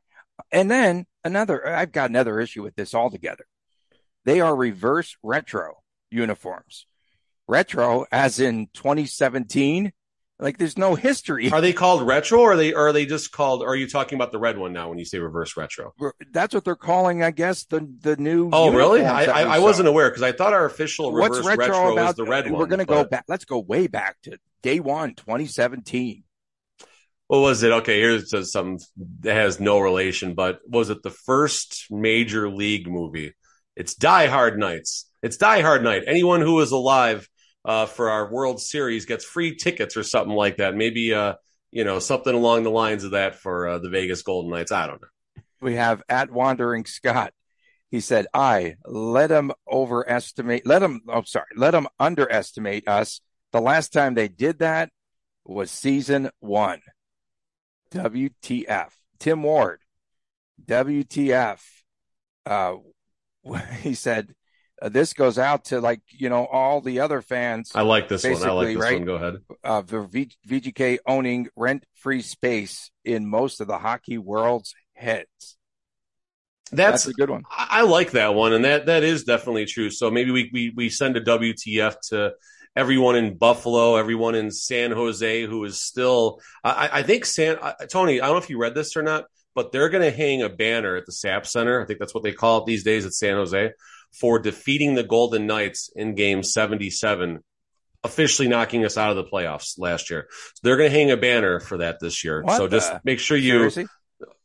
and 0.52 0.70
then 0.70 1.06
another. 1.24 1.68
I've 1.68 1.92
got 1.92 2.10
another 2.10 2.40
issue 2.40 2.64
with 2.64 2.76
this 2.76 2.94
altogether. 2.94 3.46
They 4.26 4.42
are 4.42 4.56
reverse 4.56 5.16
retro 5.24 5.84
uniforms. 6.10 6.88
Retro, 7.48 8.06
as 8.12 8.40
in 8.40 8.68
2017. 8.74 9.94
Like 10.38 10.58
there's 10.58 10.78
no 10.78 10.96
history. 10.96 11.50
Are 11.50 11.62
they 11.62 11.72
called 11.72 12.06
retro, 12.06 12.42
or 12.42 12.54
are 12.54 12.58
they 12.58 12.74
or 12.74 12.90
are 12.90 12.94
they 12.94 13.06
just 13.06 13.32
called? 13.32 13.64
Are 13.64 13.76
you 13.76 13.88
talking 13.88 14.18
about 14.18 14.34
the 14.34 14.38
red 14.38 14.58
one 14.58 14.74
now 14.74 14.90
when 14.90 14.98
you 14.98 15.06
say 15.06 15.18
reverse 15.18 15.56
retro? 15.56 15.94
That's 16.34 16.54
what 16.54 16.66
they're 16.66 16.76
calling, 16.76 17.24
I 17.24 17.32
guess, 17.32 17.64
the 17.64 17.88
the 18.02 18.18
new. 18.18 18.50
Oh, 18.52 18.74
really? 18.74 19.06
I, 19.06 19.24
I, 19.24 19.56
I 19.56 19.60
wasn't 19.60 19.88
aware 19.88 20.10
because 20.10 20.24
I 20.24 20.34
thought 20.34 20.52
our 20.52 20.66
official 20.66 21.14
What's 21.14 21.38
reverse 21.38 21.58
retro, 21.58 21.68
retro, 21.68 21.94
about 21.94 22.10
is 22.10 22.16
the 22.16 22.26
red 22.26 22.52
one. 22.52 22.60
We're 22.60 22.66
going 22.66 22.80
to 22.80 22.86
go 22.86 23.06
back. 23.06 23.24
Let's 23.30 23.46
go 23.46 23.60
way 23.60 23.88
back 23.88 24.18
to 24.24 24.38
day 24.62 24.82
one, 24.82 25.16
2017. 25.16 26.25
What 27.28 27.40
was 27.40 27.64
it? 27.64 27.72
Okay, 27.72 28.00
here's 28.00 28.30
just 28.30 28.54
some 28.54 28.78
that 29.22 29.34
has 29.34 29.60
no 29.60 29.80
relation, 29.80 30.36
but 30.36 30.60
was 30.68 30.90
it 30.90 31.02
the 31.02 31.10
first 31.10 31.88
major 31.90 32.50
league 32.50 32.88
movie? 32.88 33.34
It's 33.76 33.96
Die 33.96 34.28
Hard 34.28 34.60
Nights. 34.60 35.10
It's 35.24 35.38
Die 35.38 35.62
Hard 35.62 35.84
Night. 35.84 36.04
Anyone 36.06 36.42
who 36.42 36.60
is 36.62 36.72
alive 36.72 37.28
uh, 37.66 37.88
for 37.88 38.12
our 38.12 38.32
World 38.32 38.62
Series 38.62 39.06
gets 39.06 39.26
free 39.26 39.56
tickets 39.56 39.98
or 39.98 40.04
something 40.04 40.36
like 40.36 40.58
that. 40.58 40.76
Maybe 40.76 41.14
uh, 41.14 41.34
you 41.72 41.84
know 41.84 42.00
something 42.00 42.34
along 42.34 42.64
the 42.64 42.72
lines 42.72 43.04
of 43.04 43.12
that 43.12 43.36
for 43.36 43.68
uh, 43.68 43.80
the 43.80 43.90
Vegas 43.90 44.22
Golden 44.22 44.52
Knights. 44.52 44.72
I 44.72 44.86
don't 44.86 45.02
know. 45.02 45.44
We 45.62 45.76
have 45.76 46.04
at 46.08 46.32
Wandering 46.32 46.86
Scott. 46.86 47.34
He 47.90 48.02
said, 48.02 48.28
"I 48.34 48.76
let 48.86 49.32
him 49.32 49.52
overestimate. 49.70 50.68
Let 50.68 50.84
him. 50.84 51.02
Oh, 51.08 51.24
sorry. 51.24 51.48
Let 51.56 51.74
him 51.74 51.88
underestimate 52.00 52.88
us. 52.88 53.20
The 53.52 53.62
last 53.62 53.92
time 53.92 54.14
they 54.14 54.28
did 54.28 54.60
that 54.60 54.92
was 55.44 55.72
season 55.72 56.30
one. 56.40 56.82
WTF? 57.96 58.90
Tim 59.20 59.44
Ward. 59.44 59.80
WTF? 60.66 61.62
Uh, 62.46 62.76
he 63.82 63.94
said." 63.94 64.34
Uh, 64.82 64.90
this 64.90 65.14
goes 65.14 65.40
out 65.40 65.64
to 65.64 65.80
like 65.80 66.02
you 66.10 66.28
know 66.28 66.46
all 66.46 66.82
the 66.82 67.00
other 67.00 67.22
fans 67.22 67.72
I 67.74 67.84
like 67.84 68.10
this 68.10 68.26
one. 68.26 68.44
I 68.44 68.52
like 68.52 68.68
this 68.68 68.76
right? 68.76 68.98
one. 68.98 69.06
Go 69.06 69.16
ahead. 69.16 69.36
uh, 69.64 69.82
the 69.82 70.02
v- 70.02 70.36
VGK 70.46 70.98
owning 71.08 71.48
rent 71.56 71.86
free 71.96 72.22
space 72.22 72.92
in 73.06 73.26
most 73.26 73.62
of 73.62 73.68
the 73.68 73.78
hockey 73.78 74.18
world's 74.18 74.76
heads. 74.94 75.58
That's, 76.72 77.06
That's 77.06 77.08
a 77.08 77.14
good 77.14 77.30
one. 77.30 77.44
I, 77.50 77.68
I 77.70 77.82
like 77.84 78.12
that 78.12 78.34
one, 78.34 78.52
and 78.52 78.66
that 78.66 78.88
that 78.88 79.04
is 79.04 79.24
definitely 79.24 79.66
true. 79.66 79.90
So 79.90 80.12
maybe 80.12 80.32
we 80.32 80.50
we 80.52 80.74
we 80.76 80.90
send 80.90 81.16
a 81.16 81.22
WTF 81.22 81.96
to 82.10 82.34
everyone 82.76 83.16
in 83.16 83.38
Buffalo, 83.38 83.96
everyone 83.96 84.36
in 84.36 84.52
San 84.52 84.92
Jose 84.92 85.44
who 85.44 85.64
is 85.64 85.82
still. 85.82 86.42
I, 86.64 86.90
I 86.92 87.04
think 87.04 87.26
San 87.26 87.58
I, 87.62 87.74
Tony. 87.90 88.22
I 88.22 88.26
don't 88.26 88.36
know 88.36 88.44
if 88.44 88.50
you 88.50 88.58
read 88.58 88.76
this 88.76 88.96
or 88.98 89.04
not, 89.04 89.26
but 89.54 89.72
they're 89.72 89.90
going 89.90 90.04
to 90.04 90.16
hang 90.16 90.42
a 90.42 90.50
banner 90.50 90.96
at 90.96 91.06
the 91.06 91.12
SAP 91.12 91.46
Center. 91.46 91.82
I 91.82 91.86
think 91.86 92.00
that's 92.00 92.14
what 92.14 92.24
they 92.24 92.34
call 92.34 92.60
it 92.60 92.66
these 92.66 92.84
days 92.84 93.06
at 93.06 93.14
San 93.14 93.36
Jose 93.36 93.72
for 94.12 94.40
defeating 94.40 94.96
the 94.96 95.04
Golden 95.04 95.48
Knights 95.48 95.90
in 95.96 96.16
Game 96.16 96.44
Seventy 96.44 96.90
Seven. 96.90 97.44
Officially 98.04 98.48
knocking 98.48 98.86
us 98.86 99.00
out 99.00 99.10
of 99.10 99.16
the 99.16 99.24
playoffs 99.24 99.80
last 99.80 100.12
year, 100.12 100.28
so 100.30 100.60
they're 100.62 100.78
going 100.78 100.92
to 100.92 100.96
hang 100.96 101.10
a 101.10 101.18
banner 101.18 101.60
for 101.60 101.80
that 101.80 102.00
this 102.00 102.24
year. 102.24 102.44
What 102.44 102.56
so 102.58 102.68
just 102.68 102.92
the- 102.92 103.02
make 103.04 103.18
sure 103.18 103.36
you 103.36 103.54
Seriously? 103.54 103.88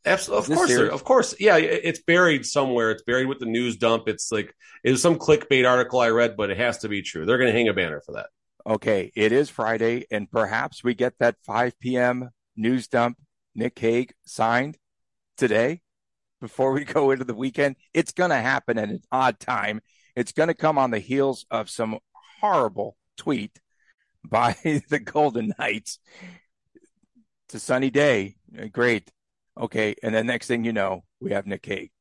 Absolutely, 0.05 0.39
of 0.39 0.47
this 0.47 0.57
course, 0.57 0.69
there- 0.69 0.91
of 0.91 1.03
course, 1.03 1.35
yeah. 1.39 1.57
It's 1.57 2.01
buried 2.01 2.45
somewhere. 2.45 2.91
It's 2.91 3.03
buried 3.03 3.27
with 3.27 3.39
the 3.39 3.45
news 3.45 3.77
dump. 3.77 4.07
It's 4.07 4.31
like 4.31 4.53
it 4.83 4.91
was 4.91 5.01
some 5.01 5.17
clickbait 5.17 5.69
article 5.69 5.99
I 5.99 6.09
read, 6.09 6.35
but 6.35 6.49
it 6.49 6.57
has 6.57 6.79
to 6.79 6.89
be 6.89 7.01
true. 7.01 7.25
They're 7.25 7.37
going 7.37 7.51
to 7.51 7.57
hang 7.57 7.67
a 7.67 7.73
banner 7.73 8.01
for 8.05 8.13
that. 8.13 8.27
Okay, 8.65 9.11
it 9.15 9.31
is 9.31 9.49
Friday, 9.49 10.05
and 10.11 10.29
perhaps 10.29 10.83
we 10.83 10.93
get 10.93 11.13
that 11.19 11.35
5 11.45 11.79
p.m. 11.79 12.29
news 12.55 12.87
dump 12.87 13.17
Nick 13.55 13.77
Hague 13.79 14.13
signed 14.25 14.77
today 15.37 15.81
before 16.39 16.71
we 16.71 16.83
go 16.85 17.11
into 17.11 17.25
the 17.25 17.33
weekend. 17.35 17.75
It's 17.93 18.11
going 18.11 18.29
to 18.29 18.35
happen 18.37 18.77
at 18.77 18.89
an 18.89 19.01
odd 19.11 19.39
time. 19.39 19.81
It's 20.15 20.31
going 20.31 20.47
to 20.47 20.53
come 20.53 20.77
on 20.77 20.91
the 20.91 20.99
heels 20.99 21.45
of 21.49 21.69
some 21.69 21.99
horrible 22.39 22.97
tweet 23.17 23.59
by 24.23 24.55
the 24.89 24.99
Golden 24.99 25.53
Knights. 25.57 25.99
It's 27.45 27.55
a 27.55 27.59
sunny 27.59 27.89
day. 27.89 28.35
Great. 28.71 29.11
Okay. 29.61 29.95
And 30.03 30.13
then 30.13 30.25
next 30.25 30.47
thing 30.47 30.63
you 30.65 30.73
know, 30.73 31.03
we 31.19 31.31
have 31.31 31.45
Nick 31.45 31.65
Hague. 31.65 31.91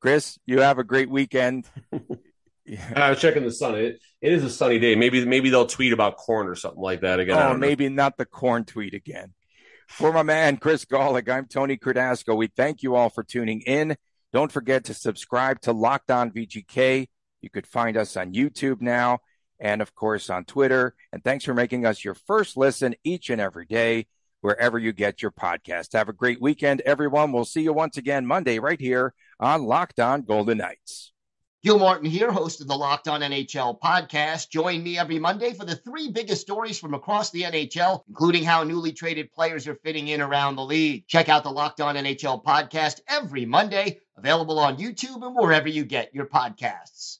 Chris, 0.00 0.38
you 0.46 0.60
have 0.60 0.78
a 0.78 0.84
great 0.84 1.10
weekend. 1.10 1.66
I 2.96 3.10
was 3.10 3.20
checking 3.20 3.44
the 3.44 3.52
sun. 3.52 3.74
It, 3.74 4.00
it 4.20 4.32
is 4.32 4.44
a 4.44 4.50
sunny 4.50 4.78
day. 4.78 4.94
Maybe 4.94 5.24
maybe 5.24 5.50
they'll 5.50 5.66
tweet 5.66 5.92
about 5.92 6.16
corn 6.16 6.46
or 6.46 6.54
something 6.54 6.80
like 6.80 7.02
that 7.02 7.20
again. 7.20 7.36
Oh, 7.36 7.40
don't 7.40 7.60
know. 7.60 7.66
maybe 7.66 7.88
not 7.88 8.16
the 8.16 8.24
corn 8.24 8.64
tweet 8.64 8.94
again. 8.94 9.34
For 9.88 10.12
my 10.12 10.22
man, 10.22 10.56
Chris 10.56 10.84
Gawlik, 10.84 11.28
I'm 11.28 11.46
Tony 11.46 11.76
Cardasco. 11.76 12.36
We 12.36 12.46
thank 12.46 12.82
you 12.82 12.96
all 12.96 13.10
for 13.10 13.22
tuning 13.22 13.60
in. 13.62 13.96
Don't 14.32 14.50
forget 14.50 14.84
to 14.84 14.94
subscribe 14.94 15.60
to 15.62 15.72
Locked 15.72 16.10
On 16.10 16.30
VGK. 16.30 17.08
You 17.42 17.50
could 17.50 17.66
find 17.66 17.96
us 17.96 18.16
on 18.16 18.32
YouTube 18.32 18.80
now 18.80 19.18
and, 19.60 19.82
of 19.82 19.94
course, 19.94 20.30
on 20.30 20.44
Twitter. 20.44 20.94
And 21.12 21.22
thanks 21.22 21.44
for 21.44 21.54
making 21.54 21.86
us 21.86 22.04
your 22.04 22.14
first 22.14 22.56
listen 22.56 22.94
each 23.04 23.30
and 23.30 23.40
every 23.40 23.66
day, 23.66 24.06
wherever 24.44 24.78
you 24.78 24.92
get 24.92 25.22
your 25.22 25.30
podcast. 25.30 25.94
Have 25.94 26.10
a 26.10 26.12
great 26.12 26.38
weekend, 26.38 26.82
everyone. 26.82 27.32
We'll 27.32 27.46
see 27.46 27.62
you 27.62 27.72
once 27.72 27.96
again 27.96 28.26
Monday 28.26 28.58
right 28.58 28.78
here 28.78 29.14
on 29.40 29.64
Locked 29.64 29.98
On 30.00 30.20
Golden 30.20 30.58
Knights. 30.58 31.12
Gil 31.62 31.78
Martin 31.78 32.10
here, 32.10 32.30
host 32.30 32.60
of 32.60 32.68
the 32.68 32.76
Locked 32.76 33.08
On 33.08 33.22
NHL 33.22 33.80
podcast. 33.80 34.50
Join 34.50 34.82
me 34.82 34.98
every 34.98 35.18
Monday 35.18 35.54
for 35.54 35.64
the 35.64 35.76
three 35.76 36.10
biggest 36.10 36.42
stories 36.42 36.78
from 36.78 36.92
across 36.92 37.30
the 37.30 37.40
NHL, 37.40 38.02
including 38.06 38.44
how 38.44 38.64
newly 38.64 38.92
traded 38.92 39.32
players 39.32 39.66
are 39.66 39.76
fitting 39.76 40.08
in 40.08 40.20
around 40.20 40.56
the 40.56 40.62
league. 40.62 41.06
Check 41.06 41.30
out 41.30 41.42
the 41.42 41.50
Locked 41.50 41.80
On 41.80 41.94
NHL 41.94 42.44
podcast 42.44 43.00
every 43.08 43.46
Monday, 43.46 44.00
available 44.18 44.58
on 44.58 44.76
YouTube 44.76 45.24
and 45.26 45.34
wherever 45.34 45.68
you 45.68 45.86
get 45.86 46.14
your 46.14 46.26
podcasts. 46.26 47.16